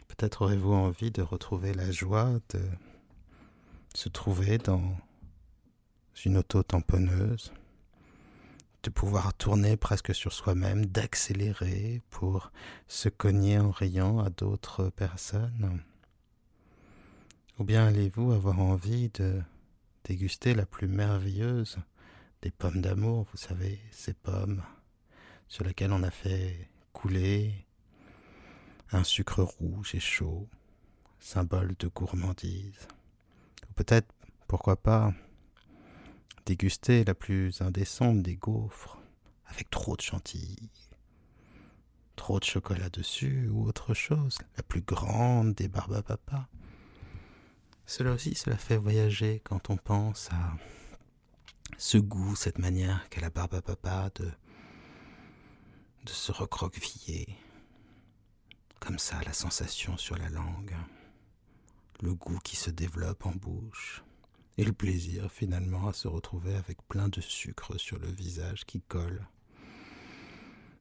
peut-être 0.09 0.41
aurez-vous 0.41 0.73
envie 0.73 1.09
de 1.09 1.21
retrouver 1.21 1.73
la 1.73 1.89
joie 1.89 2.33
de 2.49 2.59
se 3.95 4.09
trouver 4.09 4.57
dans 4.57 4.97
une 6.25 6.35
auto-tamponneuse, 6.35 7.53
de 8.83 8.89
pouvoir 8.89 9.33
tourner 9.33 9.77
presque 9.77 10.13
sur 10.13 10.33
soi-même, 10.33 10.85
d'accélérer 10.85 12.01
pour 12.09 12.51
se 12.89 13.07
cogner 13.07 13.57
en 13.57 13.71
riant 13.71 14.19
à 14.19 14.29
d'autres 14.29 14.89
personnes 14.89 15.81
Ou 17.57 17.63
bien 17.63 17.87
allez-vous 17.87 18.33
avoir 18.33 18.59
envie 18.59 19.07
de 19.13 19.41
déguster 20.03 20.53
la 20.53 20.65
plus 20.65 20.89
merveilleuse 20.89 21.77
des 22.41 22.51
pommes 22.51 22.81
d'amour, 22.81 23.27
vous 23.31 23.37
savez, 23.37 23.79
ces 23.91 24.13
pommes 24.13 24.61
sur 25.47 25.63
lesquelles 25.63 25.93
on 25.93 26.03
a 26.03 26.11
fait 26.11 26.70
couler, 27.01 27.65
un 28.91 29.03
sucre 29.03 29.41
rouge 29.41 29.95
et 29.95 29.99
chaud, 29.99 30.47
symbole 31.19 31.73
de 31.79 31.87
gourmandise. 31.87 32.87
Ou 33.67 33.73
peut-être, 33.73 34.13
pourquoi 34.47 34.75
pas, 34.75 35.11
déguster 36.45 37.03
la 37.03 37.15
plus 37.15 37.59
indécente 37.61 38.21
des 38.21 38.35
gaufres 38.35 39.01
avec 39.47 39.71
trop 39.71 39.95
de 39.95 40.01
chantilly, 40.01 40.69
trop 42.15 42.39
de 42.39 42.45
chocolat 42.45 42.89
dessus 42.89 43.49
ou 43.51 43.65
autre 43.65 43.95
chose, 43.95 44.37
la 44.55 44.61
plus 44.61 44.81
grande 44.81 45.55
des 45.55 45.69
papa. 45.69 46.47
Cela 47.87 48.11
aussi, 48.11 48.35
cela 48.35 48.57
fait 48.57 48.77
voyager 48.77 49.41
quand 49.43 49.71
on 49.71 49.77
pense 49.77 50.29
à 50.31 50.53
ce 51.79 51.97
goût, 51.97 52.35
cette 52.35 52.59
manière 52.59 53.09
qu'a 53.09 53.21
la 53.21 53.31
papa 53.31 54.11
de, 54.13 54.31
de 56.03 56.11
se 56.11 56.31
recroqueviller, 56.31 57.27
comme 58.79 58.99
ça, 58.99 59.21
la 59.23 59.33
sensation 59.33 59.97
sur 59.97 60.17
la 60.17 60.29
langue, 60.29 60.75
le 62.01 62.13
goût 62.15 62.39
qui 62.39 62.55
se 62.55 62.71
développe 62.71 63.25
en 63.25 63.31
bouche, 63.31 64.03
et 64.57 64.63
le 64.63 64.73
plaisir 64.73 65.31
finalement 65.31 65.87
à 65.87 65.93
se 65.93 66.07
retrouver 66.07 66.55
avec 66.55 66.81
plein 66.87 67.07
de 67.07 67.21
sucre 67.21 67.77
sur 67.77 67.99
le 67.99 68.07
visage 68.09 68.65
qui 68.65 68.81
colle. 68.81 69.27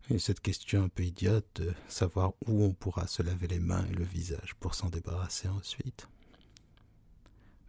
Et 0.08 0.18
cette 0.18 0.40
question 0.40 0.84
un 0.84 0.88
peu 0.88 1.04
idiote 1.04 1.46
de 1.54 1.72
savoir 1.88 2.32
où 2.46 2.64
on 2.64 2.72
pourra 2.72 3.06
se 3.06 3.22
laver 3.22 3.46
les 3.46 3.60
mains 3.60 3.86
et 3.86 3.94
le 3.94 4.04
visage 4.04 4.54
pour 4.58 4.74
s'en 4.74 4.88
débarrasser 4.88 5.46
ensuite. 5.48 6.08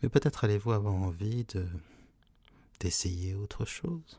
Mais 0.02 0.10
peut-être 0.10 0.44
allez-vous 0.44 0.72
avoir 0.72 0.96
envie 0.96 1.46
de 1.46 1.68
d'essayer 2.80 3.36
autre 3.36 3.66
chose? 3.66 4.18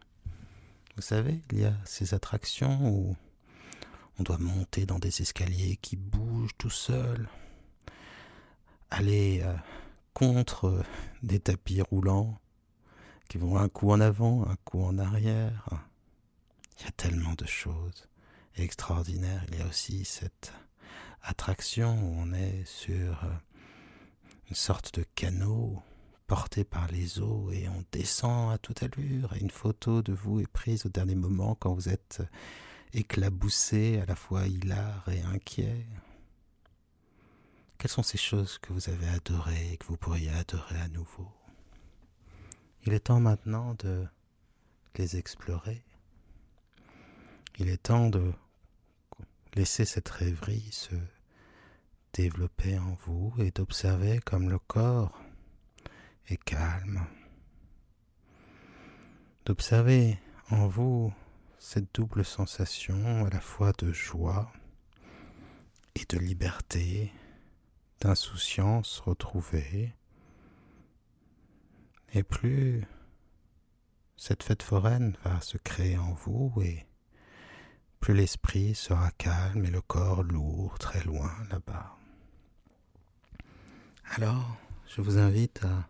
Vous 0.97 1.03
savez, 1.03 1.41
il 1.53 1.61
y 1.61 1.65
a 1.65 1.73
ces 1.87 2.13
attractions 2.13 2.87
où 2.87 3.17
on 4.19 4.23
doit 4.23 4.39
monter 4.39 4.85
dans 4.85 4.99
des 4.99 5.23
escaliers 5.23 5.79
qui 5.81 5.97
bougent 5.97 6.57
tout 6.59 6.71
seuls, 6.71 7.29
aller 8.91 9.41
euh, 9.43 9.57
contre 10.13 10.85
des 11.23 11.41
tapis 11.41 11.81
roulants 11.81 12.39
qui 13.29 13.39
vont 13.39 13.57
un 13.57 13.71
coup 13.71 13.91
en 13.91 14.01
avant, 14.01 14.47
un 14.47 14.57
coup 14.65 14.83
en 14.83 14.99
arrière. 14.99 15.71
Il 16.79 16.85
y 16.85 16.89
a 16.89 16.93
tellement 16.93 17.33
de 17.33 17.47
choses 17.47 18.07
extraordinaires. 18.57 19.45
Il 19.49 19.59
y 19.59 19.63
a 19.63 19.67
aussi 19.67 20.05
cette 20.05 20.53
attraction 21.23 21.95
où 22.03 22.15
on 22.19 22.35
est 22.35 22.67
sur 22.67 23.25
euh, 23.25 23.33
une 24.51 24.57
sorte 24.57 24.95
de 24.99 25.07
canot 25.15 25.83
porté 26.33 26.65
par 26.65 26.87
les 26.87 27.21
eaux 27.21 27.51
et 27.53 27.69
on 27.69 27.85
descend 27.93 28.55
à 28.55 28.57
toute 28.57 28.83
allure 28.83 29.35
et 29.35 29.41
une 29.41 29.51
photo 29.51 30.01
de 30.01 30.15
vous 30.15 30.41
est 30.41 30.47
prise 30.47 30.87
au 30.87 30.89
dernier 30.89 31.15
moment 31.15 31.55
quand 31.55 31.75
vous 31.75 31.91
êtes 31.91 32.23
éclaboussé, 32.95 34.01
à 34.01 34.07
la 34.07 34.17
fois 34.17 34.47
hilar 34.47 35.07
et 35.11 35.21
inquiet. 35.21 35.85
Quelles 37.77 37.91
sont 37.91 38.03
ces 38.03 38.17
choses 38.17 38.57
que 38.57 38.73
vous 38.73 38.89
avez 38.89 39.09
adorées 39.09 39.73
et 39.75 39.77
que 39.77 39.85
vous 39.85 39.99
pourriez 39.99 40.31
adorer 40.31 40.81
à 40.81 40.89
nouveau? 40.89 41.29
Il 42.87 42.95
est 42.95 43.01
temps 43.01 43.21
maintenant 43.21 43.75
de 43.81 44.07
les 44.97 45.19
explorer. 45.19 45.85
Il 47.59 47.69
est 47.69 47.83
temps 47.83 48.09
de 48.09 48.33
laisser 49.53 49.85
cette 49.85 50.09
rêverie 50.09 50.71
se 50.71 50.95
développer 52.15 52.79
en 52.79 52.97
vous 53.05 53.35
et 53.37 53.51
d'observer 53.51 54.21
comme 54.21 54.49
le 54.49 54.59
corps 54.59 55.22
est 56.29 56.43
calme. 56.43 57.07
D'observer 59.45 60.19
en 60.51 60.69
vous 60.69 61.13
cette 61.59 61.95
double 61.95 62.25
sensation 62.25 63.25
à 63.25 63.31
la 63.31 63.41
fois 63.41 63.73
de 63.79 63.93
joie 63.93 64.53
et 65.95 66.05
de 66.09 66.19
liberté 66.19 67.13
d'insouciance 68.01 69.01
retrouvée. 69.01 69.95
Et 72.15 72.23
plus 72.23 72.85
cette 74.17 74.43
fête 74.43 74.63
foraine 74.63 75.17
va 75.25 75.41
se 75.41 75.59
créer 75.59 75.99
en 75.99 76.13
vous 76.13 76.53
et 76.63 76.87
plus 78.01 78.15
l'esprit 78.15 78.75
sera 78.75 79.11
calme 79.13 79.65
et 79.65 79.71
le 79.71 79.81
corps 79.81 80.25
lourd 80.25 80.79
très 80.79 81.03
loin 81.05 81.33
là-bas. 81.51 81.97
Alors, 84.17 84.57
je 84.89 85.01
vous 85.01 85.19
invite 85.19 85.65
à 85.65 85.89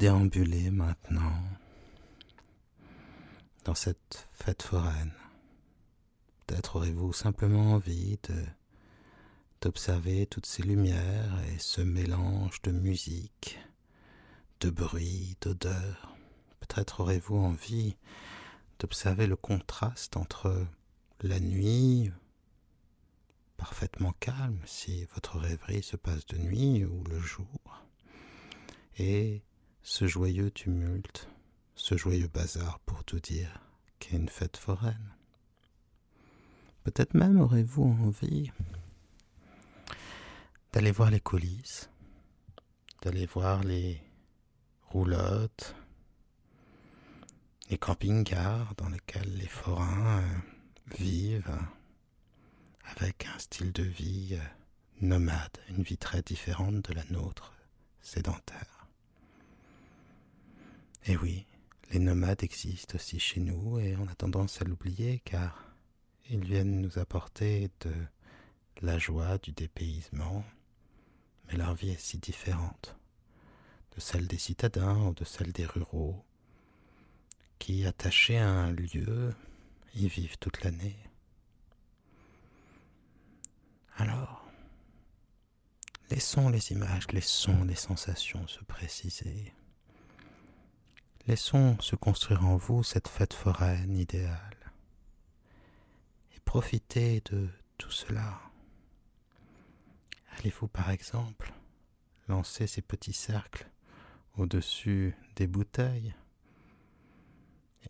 déambuler 0.00 0.70
maintenant 0.70 1.42
dans 3.66 3.74
cette 3.74 4.30
fête 4.32 4.62
foraine. 4.62 5.12
Peut-être 6.46 6.76
aurez-vous 6.76 7.12
simplement 7.12 7.74
envie 7.74 8.18
de 8.26 8.46
d'observer 9.60 10.24
toutes 10.24 10.46
ces 10.46 10.62
lumières 10.62 11.38
et 11.52 11.58
ce 11.58 11.82
mélange 11.82 12.62
de 12.62 12.70
musique, 12.70 13.58
de 14.60 14.70
bruit, 14.70 15.36
d'odeur. 15.42 16.16
Peut-être 16.60 17.00
aurez-vous 17.00 17.36
envie 17.36 17.94
d'observer 18.78 19.26
le 19.26 19.36
contraste 19.36 20.16
entre 20.16 20.66
la 21.20 21.40
nuit, 21.40 22.10
parfaitement 23.58 24.14
calme 24.18 24.62
si 24.64 25.04
votre 25.12 25.38
rêverie 25.38 25.82
se 25.82 25.96
passe 25.96 26.24
de 26.24 26.38
nuit 26.38 26.86
ou 26.86 27.04
le 27.04 27.20
jour, 27.20 27.84
et 28.98 29.42
ce 29.82 30.06
joyeux 30.06 30.50
tumulte, 30.50 31.28
ce 31.74 31.96
joyeux 31.96 32.28
bazar 32.28 32.80
pour 32.80 33.04
tout 33.04 33.20
dire, 33.20 33.60
qu'est 33.98 34.16
une 34.16 34.28
fête 34.28 34.56
foraine. 34.56 35.14
Peut-être 36.84 37.14
même 37.14 37.40
aurez-vous 37.40 37.84
envie 37.84 38.50
d'aller 40.72 40.92
voir 40.92 41.10
les 41.10 41.20
coulisses, 41.20 41.90
d'aller 43.02 43.26
voir 43.26 43.62
les 43.64 44.02
roulottes, 44.88 45.74
les 47.70 47.78
camping-cars 47.78 48.74
dans 48.76 48.88
lesquels 48.88 49.36
les 49.36 49.46
forains 49.46 50.20
euh, 50.20 50.38
vivent 50.98 51.58
avec 52.96 53.26
un 53.26 53.38
style 53.38 53.72
de 53.72 53.84
vie 53.84 54.30
euh, 54.32 54.44
nomade, 55.00 55.58
une 55.68 55.82
vie 55.82 55.98
très 55.98 56.22
différente 56.22 56.82
de 56.82 56.92
la 56.92 57.04
nôtre, 57.10 57.54
sédentaire. 58.00 58.79
Et 61.06 61.16
oui, 61.16 61.46
les 61.90 61.98
nomades 61.98 62.42
existent 62.42 62.96
aussi 62.96 63.18
chez 63.18 63.40
nous 63.40 63.78
et 63.78 63.96
on 63.96 64.06
a 64.06 64.14
tendance 64.14 64.60
à 64.60 64.64
l'oublier 64.64 65.20
car 65.24 65.64
ils 66.28 66.44
viennent 66.44 66.80
nous 66.80 66.98
apporter 66.98 67.70
de 67.80 67.92
la 68.82 68.98
joie 68.98 69.38
du 69.38 69.52
dépaysement, 69.52 70.44
mais 71.46 71.56
leur 71.56 71.74
vie 71.74 71.90
est 71.90 72.00
si 72.00 72.18
différente 72.18 72.96
de 73.94 74.00
celle 74.00 74.26
des 74.26 74.38
citadins 74.38 75.08
ou 75.08 75.14
de 75.14 75.24
celle 75.24 75.52
des 75.52 75.66
ruraux, 75.66 76.24
qui, 77.58 77.84
attachés 77.84 78.38
à 78.38 78.48
un 78.48 78.70
lieu, 78.70 79.34
y 79.94 80.08
vivent 80.08 80.38
toute 80.38 80.62
l'année. 80.62 80.96
Alors, 83.96 84.46
laissons 86.10 86.48
les 86.48 86.72
images, 86.72 87.08
laissons 87.12 87.64
les 87.64 87.74
sensations 87.74 88.46
se 88.46 88.62
préciser. 88.64 89.52
Laissons 91.30 91.76
se 91.78 91.94
construire 91.94 92.44
en 92.44 92.56
vous 92.56 92.82
cette 92.82 93.06
fête 93.06 93.34
foraine 93.34 93.96
idéale. 93.96 94.72
Et 96.34 96.40
profitez 96.40 97.22
de 97.30 97.48
tout 97.78 97.92
cela 97.92 98.40
Allez-vous 100.32 100.66
par 100.66 100.90
exemple 100.90 101.52
lancer 102.26 102.66
ces 102.66 102.82
petits 102.82 103.12
cercles 103.12 103.70
au-dessus 104.38 105.14
des 105.36 105.46
bouteilles? 105.46 106.16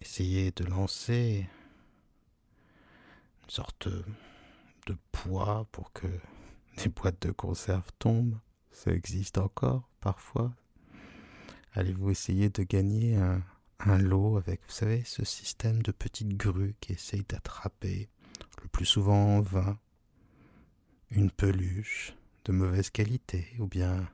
Essayez 0.02 0.50
de 0.50 0.64
lancer 0.64 1.48
une 3.42 3.50
sorte 3.50 3.88
de 3.88 4.98
poids 5.12 5.66
pour 5.72 5.94
que 5.94 6.08
des 6.76 6.90
boîtes 6.90 7.22
de 7.22 7.32
conserve 7.32 7.90
tombent. 7.98 8.38
Ça 8.70 8.90
existe 8.90 9.38
encore 9.38 9.88
parfois. 10.00 10.52
Allez-vous 11.72 12.10
essayer 12.10 12.48
de 12.48 12.62
gagner 12.64 13.16
un, 13.16 13.98
lot 13.98 14.36
avec, 14.36 14.60
vous 14.66 14.72
savez, 14.72 15.04
ce 15.04 15.24
système 15.24 15.82
de 15.82 15.92
petites 15.92 16.36
grues 16.36 16.74
qui 16.80 16.92
essayent 16.92 17.24
d'attraper, 17.28 18.08
le 18.62 18.68
plus 18.68 18.86
souvent 18.86 19.36
en 19.36 19.40
vain, 19.40 19.78
une 21.10 21.30
peluche 21.30 22.14
de 22.44 22.52
mauvaise 22.52 22.90
qualité 22.90 23.46
ou 23.58 23.66
bien 23.66 24.08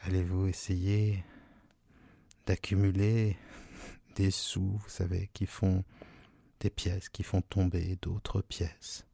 allez-vous 0.00 0.46
essayer 0.46 1.24
d'accumuler 2.46 3.36
des 4.16 4.30
sous, 4.30 4.78
vous 4.82 4.88
savez, 4.88 5.30
qui 5.34 5.46
font 5.46 5.84
des 6.60 6.70
pièces, 6.70 7.08
qui 7.08 7.22
font 7.22 7.42
tomber 7.42 7.96
d'autres 8.00 8.40
pièces 8.40 9.06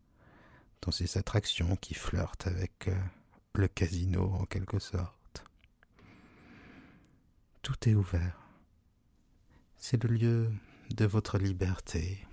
dans 0.82 0.92
ces 0.92 1.18
attractions 1.18 1.76
qui 1.76 1.94
flirtent 1.94 2.46
avec 2.46 2.88
euh, 2.88 2.96
le 3.54 3.68
casino 3.68 4.32
en 4.34 4.44
quelque 4.46 4.78
sorte? 4.78 5.19
Tout 7.62 7.88
est 7.88 7.94
ouvert. 7.94 8.40
C'est 9.76 10.02
le 10.02 10.08
lieu 10.08 10.50
de 10.90 11.04
votre 11.04 11.38
liberté. 11.38 12.26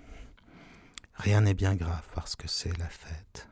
Rien 1.15 1.41
n'est 1.41 1.53
bien 1.53 1.75
grave 1.75 2.07
parce 2.15 2.37
que 2.37 2.47
c'est 2.47 2.75
la 2.77 2.87
fête. 2.87 3.49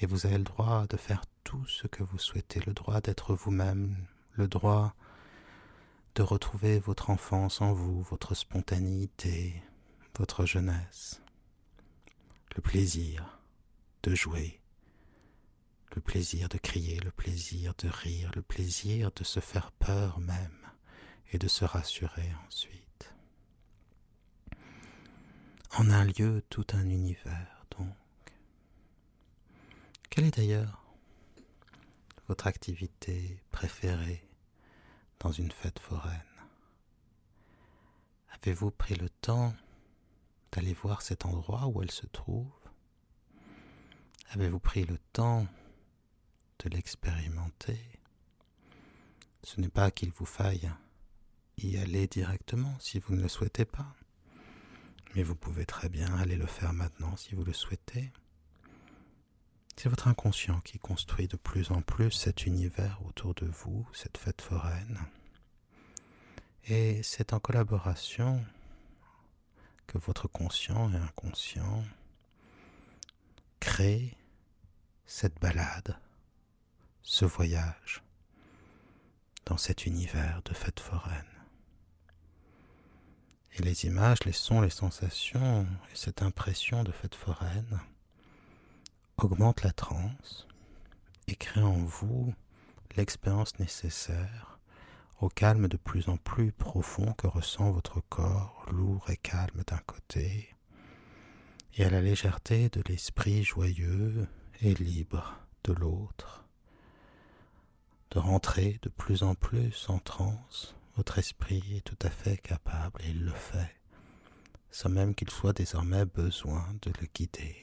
Et 0.00 0.06
vous 0.06 0.26
avez 0.26 0.38
le 0.38 0.44
droit 0.44 0.86
de 0.88 0.96
faire 0.96 1.24
tout 1.44 1.64
ce 1.66 1.86
que 1.86 2.02
vous 2.02 2.18
souhaitez, 2.18 2.60
le 2.66 2.74
droit 2.74 3.00
d'être 3.00 3.34
vous-même, 3.34 3.96
le 4.32 4.48
droit 4.48 4.96
de 6.16 6.22
retrouver 6.22 6.80
votre 6.80 7.10
enfance 7.10 7.60
en 7.60 7.72
vous, 7.72 8.02
votre 8.02 8.34
spontanéité, 8.34 9.62
votre 10.18 10.46
jeunesse, 10.46 11.22
le 12.56 12.60
plaisir 12.60 13.38
de 14.02 14.16
jouer, 14.16 14.60
le 15.94 16.02
plaisir 16.02 16.48
de 16.48 16.58
crier, 16.58 16.98
le 17.00 17.12
plaisir 17.12 17.72
de 17.78 17.88
rire, 17.88 18.32
le 18.34 18.42
plaisir 18.42 19.12
de 19.14 19.22
se 19.22 19.38
faire 19.38 19.70
peur 19.72 20.18
même 20.18 20.61
et 21.32 21.38
de 21.38 21.48
se 21.48 21.64
rassurer 21.64 22.30
ensuite. 22.46 23.14
En 25.78 25.90
un 25.90 26.04
lieu, 26.04 26.44
tout 26.50 26.66
un 26.74 26.88
univers 26.88 27.64
donc. 27.78 27.88
Quelle 30.10 30.26
est 30.26 30.36
d'ailleurs 30.36 30.84
votre 32.28 32.46
activité 32.46 33.42
préférée 33.50 34.28
dans 35.20 35.32
une 35.32 35.50
fête 35.50 35.78
foraine? 35.78 36.20
Avez-vous 38.34 38.70
pris 38.70 38.94
le 38.94 39.08
temps 39.08 39.54
d'aller 40.52 40.74
voir 40.74 41.00
cet 41.00 41.24
endroit 41.24 41.66
où 41.66 41.82
elle 41.82 41.90
se 41.90 42.06
trouve? 42.06 42.52
Avez-vous 44.30 44.60
pris 44.60 44.84
le 44.84 44.98
temps 45.14 45.46
de 46.58 46.68
l'expérimenter? 46.68 47.80
Ce 49.44 49.60
n'est 49.60 49.68
pas 49.68 49.90
qu'il 49.90 50.10
vous 50.12 50.26
faille 50.26 50.70
y 51.68 51.78
aller 51.78 52.06
directement 52.06 52.76
si 52.78 52.98
vous 52.98 53.14
ne 53.14 53.22
le 53.22 53.28
souhaitez 53.28 53.64
pas, 53.64 53.94
mais 55.14 55.22
vous 55.22 55.34
pouvez 55.34 55.66
très 55.66 55.88
bien 55.88 56.14
aller 56.16 56.36
le 56.36 56.46
faire 56.46 56.72
maintenant 56.72 57.16
si 57.16 57.34
vous 57.34 57.44
le 57.44 57.52
souhaitez. 57.52 58.12
C'est 59.76 59.88
votre 59.88 60.08
inconscient 60.08 60.60
qui 60.60 60.78
construit 60.78 61.28
de 61.28 61.36
plus 61.36 61.70
en 61.70 61.82
plus 61.82 62.12
cet 62.12 62.46
univers 62.46 63.00
autour 63.06 63.34
de 63.34 63.46
vous, 63.46 63.88
cette 63.92 64.18
fête 64.18 64.40
foraine. 64.42 64.98
Et 66.66 67.02
c'est 67.02 67.32
en 67.32 67.40
collaboration 67.40 68.44
que 69.86 69.98
votre 69.98 70.28
conscient 70.28 70.92
et 70.92 70.96
inconscient 70.96 71.84
créent 73.60 74.16
cette 75.06 75.40
balade, 75.40 75.98
ce 77.02 77.24
voyage 77.24 78.02
dans 79.46 79.56
cet 79.56 79.86
univers 79.86 80.42
de 80.44 80.54
fête 80.54 80.80
foraine. 80.80 81.31
Et 83.54 83.62
les 83.62 83.84
images, 83.84 84.24
les 84.24 84.32
sons, 84.32 84.60
les 84.60 84.70
sensations 84.70 85.66
et 85.92 85.96
cette 85.96 86.22
impression 86.22 86.84
de 86.84 86.92
fête 86.92 87.14
foraine 87.14 87.80
augmente 89.18 89.62
la 89.62 89.72
transe 89.72 90.46
et 91.28 91.36
crée 91.36 91.62
en 91.62 91.84
vous 91.84 92.34
l'expérience 92.96 93.58
nécessaire 93.58 94.58
au 95.20 95.28
calme 95.28 95.68
de 95.68 95.76
plus 95.76 96.08
en 96.08 96.16
plus 96.16 96.50
profond 96.50 97.12
que 97.12 97.28
ressent 97.28 97.70
votre 97.70 98.00
corps 98.08 98.66
lourd 98.72 99.08
et 99.08 99.16
calme 99.16 99.62
d'un 99.66 99.78
côté, 99.86 100.52
et 101.74 101.84
à 101.84 101.90
la 101.90 102.00
légèreté 102.00 102.68
de 102.68 102.82
l'esprit 102.88 103.44
joyeux 103.44 104.26
et 104.60 104.74
libre 104.74 105.38
de 105.62 105.72
l'autre, 105.72 106.44
de 108.10 108.18
rentrer 108.18 108.80
de 108.82 108.88
plus 108.88 109.22
en 109.22 109.36
plus 109.36 109.86
en 109.88 110.00
transe. 110.00 110.74
Votre 110.96 111.18
esprit 111.18 111.62
est 111.76 111.84
tout 111.84 111.98
à 112.02 112.10
fait 112.10 112.36
capable, 112.36 113.00
et 113.02 113.10
il 113.10 113.24
le 113.24 113.32
fait, 113.32 113.76
sans 114.70 114.90
même 114.90 115.14
qu'il 115.14 115.30
soit 115.30 115.54
désormais 115.54 116.04
besoin 116.04 116.66
de 116.82 116.92
le 117.00 117.06
guider. 117.14 117.56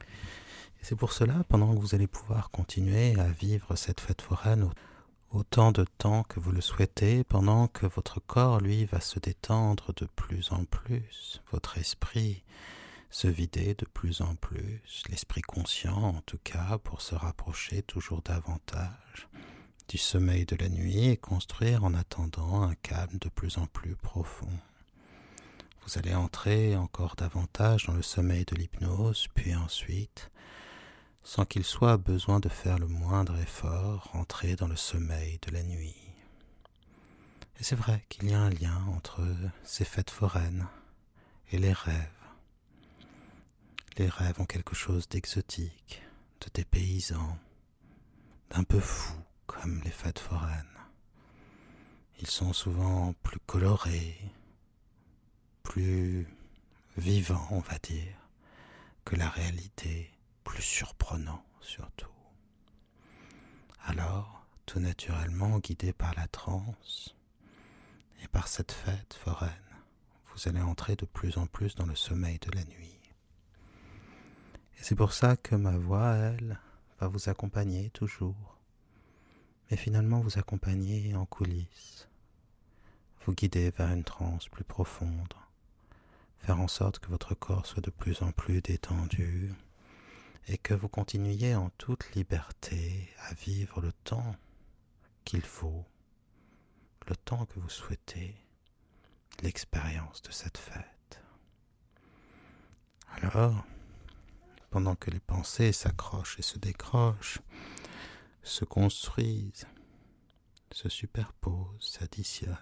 Et 0.00 0.84
c'est 0.84 0.96
pour 0.96 1.12
cela, 1.12 1.44
pendant 1.48 1.72
que 1.72 1.80
vous 1.80 1.94
allez 1.94 2.08
pouvoir 2.08 2.50
continuer 2.50 3.18
à 3.20 3.28
vivre 3.28 3.76
cette 3.76 4.00
fête 4.00 4.22
foraine 4.22 4.68
autant 5.30 5.72
de 5.72 5.84
temps 5.98 6.24
que 6.24 6.40
vous 6.40 6.50
le 6.52 6.60
souhaitez, 6.60 7.24
pendant 7.24 7.68
que 7.68 7.86
votre 7.86 8.20
corps, 8.20 8.60
lui, 8.60 8.84
va 8.84 9.00
se 9.00 9.18
détendre 9.18 9.94
de 9.94 10.06
plus 10.06 10.50
en 10.50 10.64
plus, 10.64 11.40
votre 11.52 11.78
esprit 11.78 12.42
se 13.10 13.28
vider 13.28 13.74
de 13.74 13.84
plus 13.84 14.22
en 14.22 14.34
plus, 14.36 15.02
l'esprit 15.10 15.42
conscient 15.42 16.02
en 16.02 16.20
tout 16.22 16.38
cas, 16.42 16.78
pour 16.78 17.02
se 17.02 17.14
rapprocher 17.14 17.82
toujours 17.82 18.22
davantage 18.22 19.28
du 19.92 19.98
sommeil 19.98 20.46
de 20.46 20.56
la 20.56 20.70
nuit 20.70 21.08
et 21.08 21.18
construire 21.18 21.84
en 21.84 21.92
attendant 21.92 22.62
un 22.62 22.74
calme 22.76 23.18
de 23.20 23.28
plus 23.28 23.58
en 23.58 23.66
plus 23.66 23.94
profond. 23.94 24.48
Vous 25.82 25.98
allez 25.98 26.14
entrer 26.14 26.76
encore 26.76 27.14
davantage 27.14 27.84
dans 27.84 27.92
le 27.92 28.00
sommeil 28.00 28.46
de 28.46 28.56
l'hypnose, 28.56 29.28
puis 29.34 29.54
ensuite 29.54 30.30
sans 31.22 31.44
qu'il 31.44 31.62
soit 31.62 31.98
besoin 31.98 32.40
de 32.40 32.48
faire 32.48 32.78
le 32.78 32.86
moindre 32.86 33.38
effort, 33.38 34.08
rentrer 34.14 34.56
dans 34.56 34.66
le 34.66 34.76
sommeil 34.76 35.38
de 35.42 35.50
la 35.50 35.62
nuit. 35.62 36.14
Et 37.60 37.62
c'est 37.62 37.76
vrai 37.76 38.02
qu'il 38.08 38.30
y 38.30 38.32
a 38.32 38.40
un 38.40 38.48
lien 38.48 38.82
entre 38.96 39.22
ces 39.62 39.84
fêtes 39.84 40.10
foraines 40.10 40.68
et 41.50 41.58
les 41.58 41.74
rêves. 41.74 42.08
Les 43.98 44.08
rêves 44.08 44.40
ont 44.40 44.46
quelque 44.46 44.74
chose 44.74 45.06
d'exotique, 45.06 46.02
de 46.40 46.46
dépaysant, 46.54 47.36
d'un 48.48 48.64
peu 48.64 48.80
fou 48.80 49.12
comme 49.52 49.80
les 49.82 49.90
fêtes 49.90 50.18
foraines. 50.18 50.66
Ils 52.20 52.30
sont 52.30 52.52
souvent 52.52 53.12
plus 53.22 53.38
colorés, 53.46 54.18
plus 55.62 56.26
vivants, 56.96 57.48
on 57.50 57.60
va 57.60 57.78
dire, 57.78 58.16
que 59.04 59.16
la 59.16 59.28
réalité 59.28 60.10
plus 60.44 60.62
surprenant 60.62 61.44
surtout. 61.60 62.06
Alors, 63.84 64.46
tout 64.66 64.80
naturellement, 64.80 65.58
guidé 65.58 65.92
par 65.92 66.14
la 66.14 66.28
transe 66.28 67.14
et 68.22 68.28
par 68.28 68.48
cette 68.48 68.72
fête 68.72 69.14
foraine, 69.14 69.50
vous 70.32 70.48
allez 70.48 70.60
entrer 70.60 70.96
de 70.96 71.04
plus 71.04 71.36
en 71.36 71.46
plus 71.46 71.74
dans 71.74 71.86
le 71.86 71.96
sommeil 71.96 72.38
de 72.38 72.50
la 72.52 72.64
nuit. 72.64 73.00
Et 74.78 74.82
c'est 74.82 74.94
pour 74.94 75.12
ça 75.12 75.36
que 75.36 75.54
ma 75.54 75.76
voix, 75.76 76.14
elle, 76.14 76.58
va 77.00 77.08
vous 77.08 77.28
accompagner 77.28 77.90
toujours, 77.90 78.51
mais 79.72 79.78
finalement 79.78 80.20
vous 80.20 80.38
accompagner 80.38 81.14
en 81.14 81.24
coulisses, 81.24 82.06
vous 83.24 83.32
guider 83.32 83.70
vers 83.70 83.90
une 83.90 84.04
transe 84.04 84.46
plus 84.48 84.64
profonde, 84.64 85.32
faire 86.40 86.60
en 86.60 86.68
sorte 86.68 86.98
que 86.98 87.08
votre 87.08 87.34
corps 87.34 87.64
soit 87.64 87.80
de 87.80 87.88
plus 87.88 88.20
en 88.20 88.32
plus 88.32 88.60
détendu, 88.60 89.50
et 90.46 90.58
que 90.58 90.74
vous 90.74 90.90
continuiez 90.90 91.54
en 91.54 91.70
toute 91.78 92.14
liberté 92.14 93.08
à 93.20 93.32
vivre 93.32 93.80
le 93.80 93.94
temps 94.04 94.36
qu'il 95.24 95.40
faut, 95.40 95.86
le 97.08 97.16
temps 97.16 97.46
que 97.46 97.58
vous 97.58 97.70
souhaitez, 97.70 98.36
l'expérience 99.42 100.20
de 100.20 100.32
cette 100.32 100.58
fête. 100.58 101.22
Alors, 103.22 103.64
pendant 104.68 104.96
que 104.96 105.10
les 105.10 105.20
pensées 105.20 105.72
s'accrochent 105.72 106.38
et 106.38 106.42
se 106.42 106.58
décrochent, 106.58 107.40
se 108.42 108.64
construisent, 108.64 109.66
se 110.72 110.88
superposent, 110.88 111.96
s'additionnent, 111.98 112.56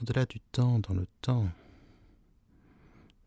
au-delà 0.00 0.26
du 0.26 0.40
temps 0.40 0.78
dans 0.78 0.94
le 0.94 1.06
temps, 1.20 1.48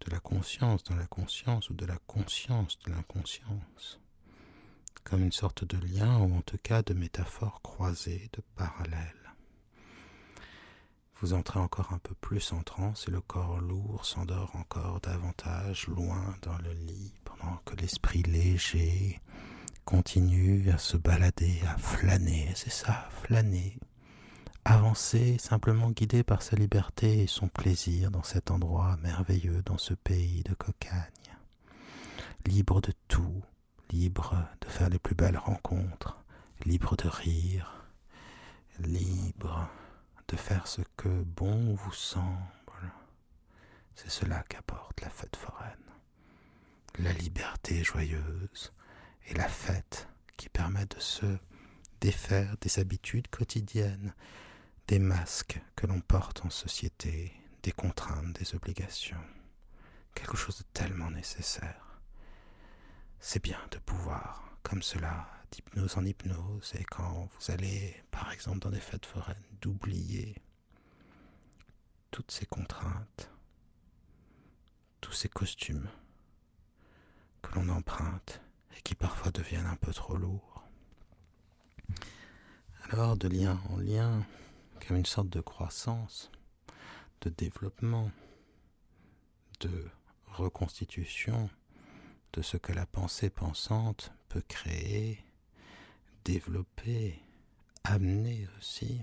de 0.06 0.12
la 0.12 0.20
conscience 0.20 0.84
dans 0.84 0.96
la 0.96 1.08
conscience 1.08 1.70
ou 1.70 1.74
de 1.74 1.86
la 1.86 1.98
conscience 2.08 2.78
de 2.80 2.92
l'inconscience, 2.92 4.00
comme 5.04 5.24
une 5.24 5.32
sorte 5.32 5.63
de 5.63 5.78
lien 5.78 6.20
ou 6.20 6.36
en 6.36 6.42
tout 6.42 6.58
cas 6.58 6.82
de 6.82 6.94
métaphore 6.94 7.62
croisée, 7.62 8.30
de 8.34 8.42
parallèle. 8.56 9.34
Vous 11.22 11.34
entrez 11.34 11.60
encore 11.60 11.94
un 11.94 12.00
peu 12.00 12.13
plus 12.16 12.52
en 12.52 12.63
transe 12.63 13.08
et 13.08 13.12
le 13.12 13.22
corps 13.22 13.62
lourd 13.62 14.06
s'endort 14.06 14.54
encore 14.58 15.00
davantage 15.00 15.88
loin 15.88 16.36
dans 16.42 16.58
le 16.58 16.74
lit 16.74 17.13
pendant 17.24 17.58
que 17.66 17.76
l'esprit 17.76 18.24
léger 18.24 19.22
continue 19.86 20.70
à 20.72 20.78
se 20.78 20.97
balader, 20.97 21.62
à 21.68 21.78
flâner, 21.78 22.51
c'est 22.55 22.72
ça, 22.72 23.10
flâner, 23.24 23.78
avancer 24.66 25.38
simplement 25.38 25.91
guidé 25.91 26.24
par 26.24 26.41
sa 26.41 26.55
liberté 26.55 27.24
et 27.24 27.28
son 27.28 27.47
plaisir 27.47 28.12
dans 28.12 28.24
cet 28.24 28.51
endroit 28.51 28.97
merveilleux, 29.03 29.62
dans 29.66 29.78
ce 29.78 29.93
pays 29.93 30.43
de 30.43 30.53
cocagne, 30.53 31.38
libre 32.45 32.82
de 32.82 32.93
tout, 33.08 33.41
libre 33.91 34.36
de 34.62 34.68
faire 34.68 34.89
les 34.89 34.99
plus 34.99 35.16
belles 35.16 35.38
rencontres, 35.38 36.18
libre 36.66 36.95
de 36.95 37.08
rire, 37.08 37.86
libre 38.80 39.68
de 40.28 40.38
faire 40.38 40.68
ce 40.68 40.82
que 40.97 41.24
bon 41.24 41.74
vous 41.76 41.93
semble. 41.93 42.39
C'est 43.95 44.10
cela 44.10 44.43
qu'apporte 44.49 45.01
la 45.01 45.10
fête 45.10 45.36
foraine. 45.36 45.70
La 46.99 47.12
liberté 47.14 47.84
joyeuse 47.84 48.72
et 49.28 49.34
la 49.34 49.47
fête 49.47 50.07
qui 50.38 50.49
permet 50.49 50.86
de 50.86 50.99
se 50.99 51.38
défaire 52.01 52.57
des 52.61 52.80
habitudes 52.80 53.30
quotidiennes 53.30 54.13
des 54.88 54.99
masques 54.99 55.61
que 55.76 55.88
l'on 55.88 56.01
porte 56.01 56.43
en 56.45 56.49
société, 56.49 57.32
des 57.63 57.71
contraintes, 57.71 58.34
des 58.34 58.55
obligations, 58.55 59.24
quelque 60.13 60.36
chose 60.36 60.57
de 60.57 60.65
tellement 60.74 61.09
nécessaire. 61.11 62.01
C'est 63.19 63.41
bien 63.41 63.59
de 63.71 63.78
pouvoir, 63.78 64.57
comme 64.63 64.82
cela, 64.82 65.30
d'hypnose 65.51 65.97
en 65.97 66.03
hypnose 66.03 66.74
et 66.76 66.84
quand 66.84 67.30
vous 67.32 67.51
allez, 67.51 68.03
par 68.11 68.32
exemple, 68.32 68.59
dans 68.59 68.71
des 68.71 68.82
fêtes 68.82 69.05
foraines, 69.05 69.41
d'oublier 69.61 70.36
toutes 72.11 72.32
ces 72.32 72.45
contraintes, 72.45 73.32
tous 74.99 75.13
ces 75.13 75.30
costumes 75.30 75.89
que 77.41 77.55
l'on 77.55 77.69
emprunte 77.69 78.43
et 78.78 78.82
qui 78.82 78.95
parfois 78.95 79.32
deviennent 79.32 79.65
un 79.65 79.76
peu 79.76 79.93
trop 79.93 80.15
lourds. 80.15 80.63
Alors, 82.89 83.17
de 83.17 83.28
lien 83.28 83.59
en 83.69 83.78
lien, 83.78 84.26
comme 84.86 84.97
une 84.97 85.05
sorte 85.05 85.30
de 85.30 85.41
croissance, 85.41 86.32
de 87.21 87.30
développement, 87.30 88.11
de 89.61 89.89
reconstitution 90.28 91.49
de 92.34 92.41
ce 92.41 92.57
que 92.57 92.74
la 92.74 92.86
pensée 92.86 93.30
pensante 93.30 94.11
peut 94.28 94.43
créer, 94.47 95.24
développer, 96.26 97.21
amener 97.84 98.47
aussi. 98.57 99.01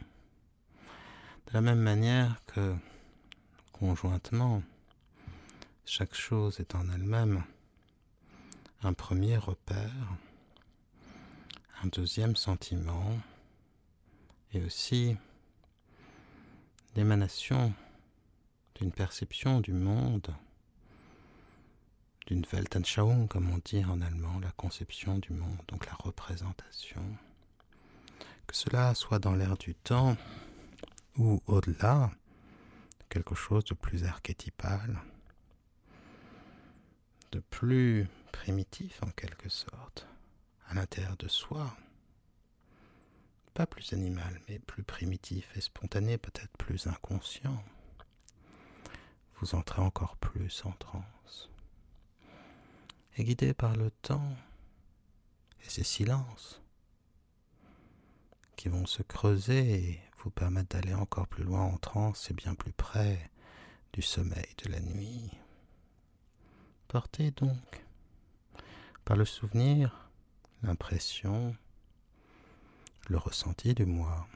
De 1.47 1.53
la 1.53 1.61
même 1.61 1.81
manière 1.81 2.43
que 2.47 2.75
conjointement, 3.73 4.63
chaque 5.87 6.15
chose 6.15 6.61
est 6.61 6.75
en 6.75 6.89
elle-même 6.91 7.45
un 8.83 8.93
premier 8.95 9.37
repère, 9.37 10.17
un 11.83 11.89
deuxième 11.89 12.35
sentiment 12.35 13.19
et 14.53 14.63
aussi 14.65 15.17
l'émanation 16.97 17.75
d'une 18.77 18.91
perception 18.91 19.61
du 19.61 19.73
monde, 19.73 20.35
d'une 22.27 22.45
Weltanschauung, 22.51 23.29
comme 23.29 23.51
on 23.51 23.61
dit 23.65 23.85
en 23.85 24.01
allemand, 24.01 24.39
la 24.41 24.51
conception 24.53 25.19
du 25.19 25.33
monde, 25.33 25.59
donc 25.69 25.87
la 25.87 25.95
représentation. 25.95 27.03
Que 28.47 28.57
cela 28.57 28.95
soit 28.95 29.19
dans 29.19 29.35
l'air 29.35 29.59
du 29.59 29.75
temps 29.75 30.17
ou 31.19 31.43
au-delà, 31.47 32.11
quelque 33.11 33.35
chose 33.35 33.65
de 33.65 33.75
plus 33.75 34.05
archétypal, 34.05 34.99
de 37.33 37.41
plus 37.41 38.09
primitif 38.31 39.03
en 39.03 39.11
quelque 39.11 39.49
sorte, 39.49 40.07
à 40.69 40.75
l'intérieur 40.75 41.17
de 41.17 41.29
soi. 41.29 41.77
Pas 43.55 43.67
plus 43.67 43.93
animal, 43.93 44.41
mais 44.49 44.59
plus 44.59 44.83
primitif 44.83 45.55
et 45.57 45.61
spontané, 45.61 46.19
peut-être 46.19 46.57
plus 46.57 46.87
inconscient. 46.87 47.63
Vous 49.37 49.55
entrez 49.55 49.83
encore 49.83 50.17
plus 50.17 50.63
en 50.65 50.73
transe. 50.73 51.51
Et 53.17 53.25
guidé 53.25 53.55
par 53.55 53.77
le 53.77 53.91
temps 54.03 54.37
et 55.65 55.69
ces 55.69 55.85
silences 55.85 56.63
qui 58.57 58.69
vont 58.69 58.87
se 58.87 59.03
creuser 59.03 60.01
vous 60.23 60.31
permettre 60.31 60.77
d'aller 60.77 60.95
encore 60.95 61.27
plus 61.27 61.45
loin 61.45 61.63
en 61.63 61.79
transe 61.79 62.31
et 62.31 62.35
bien 62.35 62.55
plus 62.55 62.73
près 62.73 63.31
du 63.93 64.03
sommeil 64.03 64.55
de 64.65 64.71
la 64.71 64.81
nuit. 64.81 65.31
Portez 66.89 67.31
donc 67.31 67.85
par 69.11 69.17
le 69.17 69.25
souvenir, 69.25 70.09
l'impression, 70.63 71.57
le 73.09 73.19
ressenti 73.19 73.75
du 73.75 73.85
moi. 73.85 74.29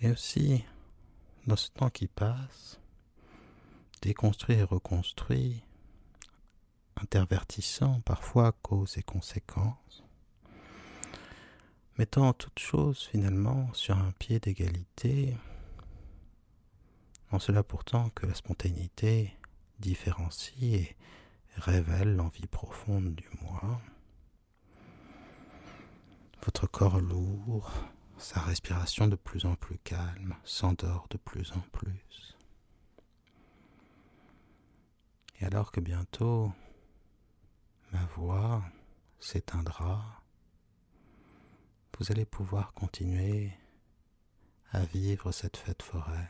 Et 0.00 0.12
aussi, 0.12 0.64
dans 1.48 1.56
ce 1.56 1.72
temps 1.72 1.90
qui 1.90 2.06
passe, 2.06 2.78
déconstruit 4.00 4.54
et 4.54 4.62
reconstruit, 4.62 5.64
intervertissant 6.94 8.00
parfois 8.02 8.52
causes 8.62 8.96
et 8.96 9.02
conséquences, 9.02 10.04
mettant 11.98 12.32
toute 12.32 12.60
chose 12.60 13.08
finalement 13.10 13.74
sur 13.74 13.98
un 13.98 14.12
pied 14.12 14.38
d'égalité, 14.38 15.36
en 17.32 17.40
cela 17.40 17.64
pourtant 17.64 18.10
que 18.10 18.26
la 18.26 18.34
spontanéité 18.34 19.36
différencie 19.80 20.74
et 20.74 20.96
révèle 21.56 22.16
l'envie 22.16 22.46
profonde 22.46 23.14
du 23.14 23.28
moi. 23.42 23.80
Votre 26.44 26.66
corps 26.66 27.00
lourd, 27.00 27.72
sa 28.18 28.40
respiration 28.40 29.06
de 29.08 29.16
plus 29.16 29.46
en 29.46 29.54
plus 29.54 29.78
calme, 29.78 30.36
s'endort 30.44 31.06
de 31.10 31.16
plus 31.16 31.52
en 31.52 31.60
plus. 31.72 32.36
Et 35.40 35.44
alors 35.44 35.72
que 35.72 35.80
bientôt 35.80 36.52
ma 37.92 38.04
voix 38.06 38.62
s'éteindra, 39.20 40.22
vous 41.98 42.10
allez 42.10 42.24
pouvoir 42.24 42.72
continuer 42.74 43.52
à 44.72 44.80
vivre 44.80 45.30
cette 45.32 45.56
fête 45.56 45.82
foraine 45.82 46.28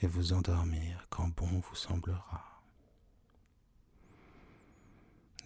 et 0.00 0.06
vous 0.06 0.32
endormir 0.32 1.06
quand 1.10 1.28
bon 1.28 1.60
vous 1.60 1.74
semblera. 1.74 2.55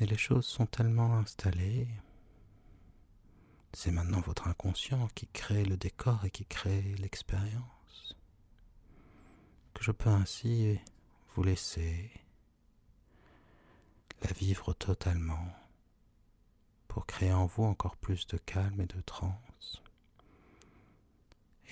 Et 0.01 0.07
les 0.07 0.17
choses 0.17 0.47
sont 0.47 0.65
tellement 0.65 1.19
installées. 1.19 1.87
C'est 3.75 3.91
maintenant 3.91 4.21
votre 4.21 4.49
inconscient 4.49 5.09
qui 5.15 5.27
crée 5.27 5.65
le 5.65 5.77
décor 5.77 6.25
et 6.25 6.31
qui 6.31 6.47
crée 6.47 6.95
l'expérience. 6.99 8.17
Que 9.75 9.85
je 9.85 9.93
peux 9.93 10.09
ainsi 10.09 10.81
vous 11.35 11.43
laisser 11.43 12.11
la 14.23 14.33
vivre 14.33 14.73
totalement 14.73 15.55
pour 16.89 17.07
créer 17.07 17.33
en 17.33 17.45
vous 17.45 17.65
encore 17.65 17.97
plus 17.97 18.27
de 18.27 18.39
calme 18.39 18.81
et 18.81 18.87
de 18.87 19.01
transe. 19.03 19.83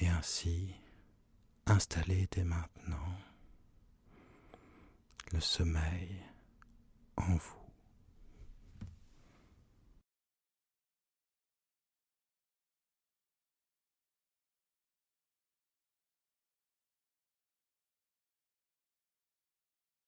Et 0.00 0.08
ainsi 0.08 0.74
installer 1.64 2.28
dès 2.30 2.44
maintenant 2.44 3.18
le 5.32 5.40
sommeil 5.40 6.14
en 7.16 7.34
vous. 7.34 7.57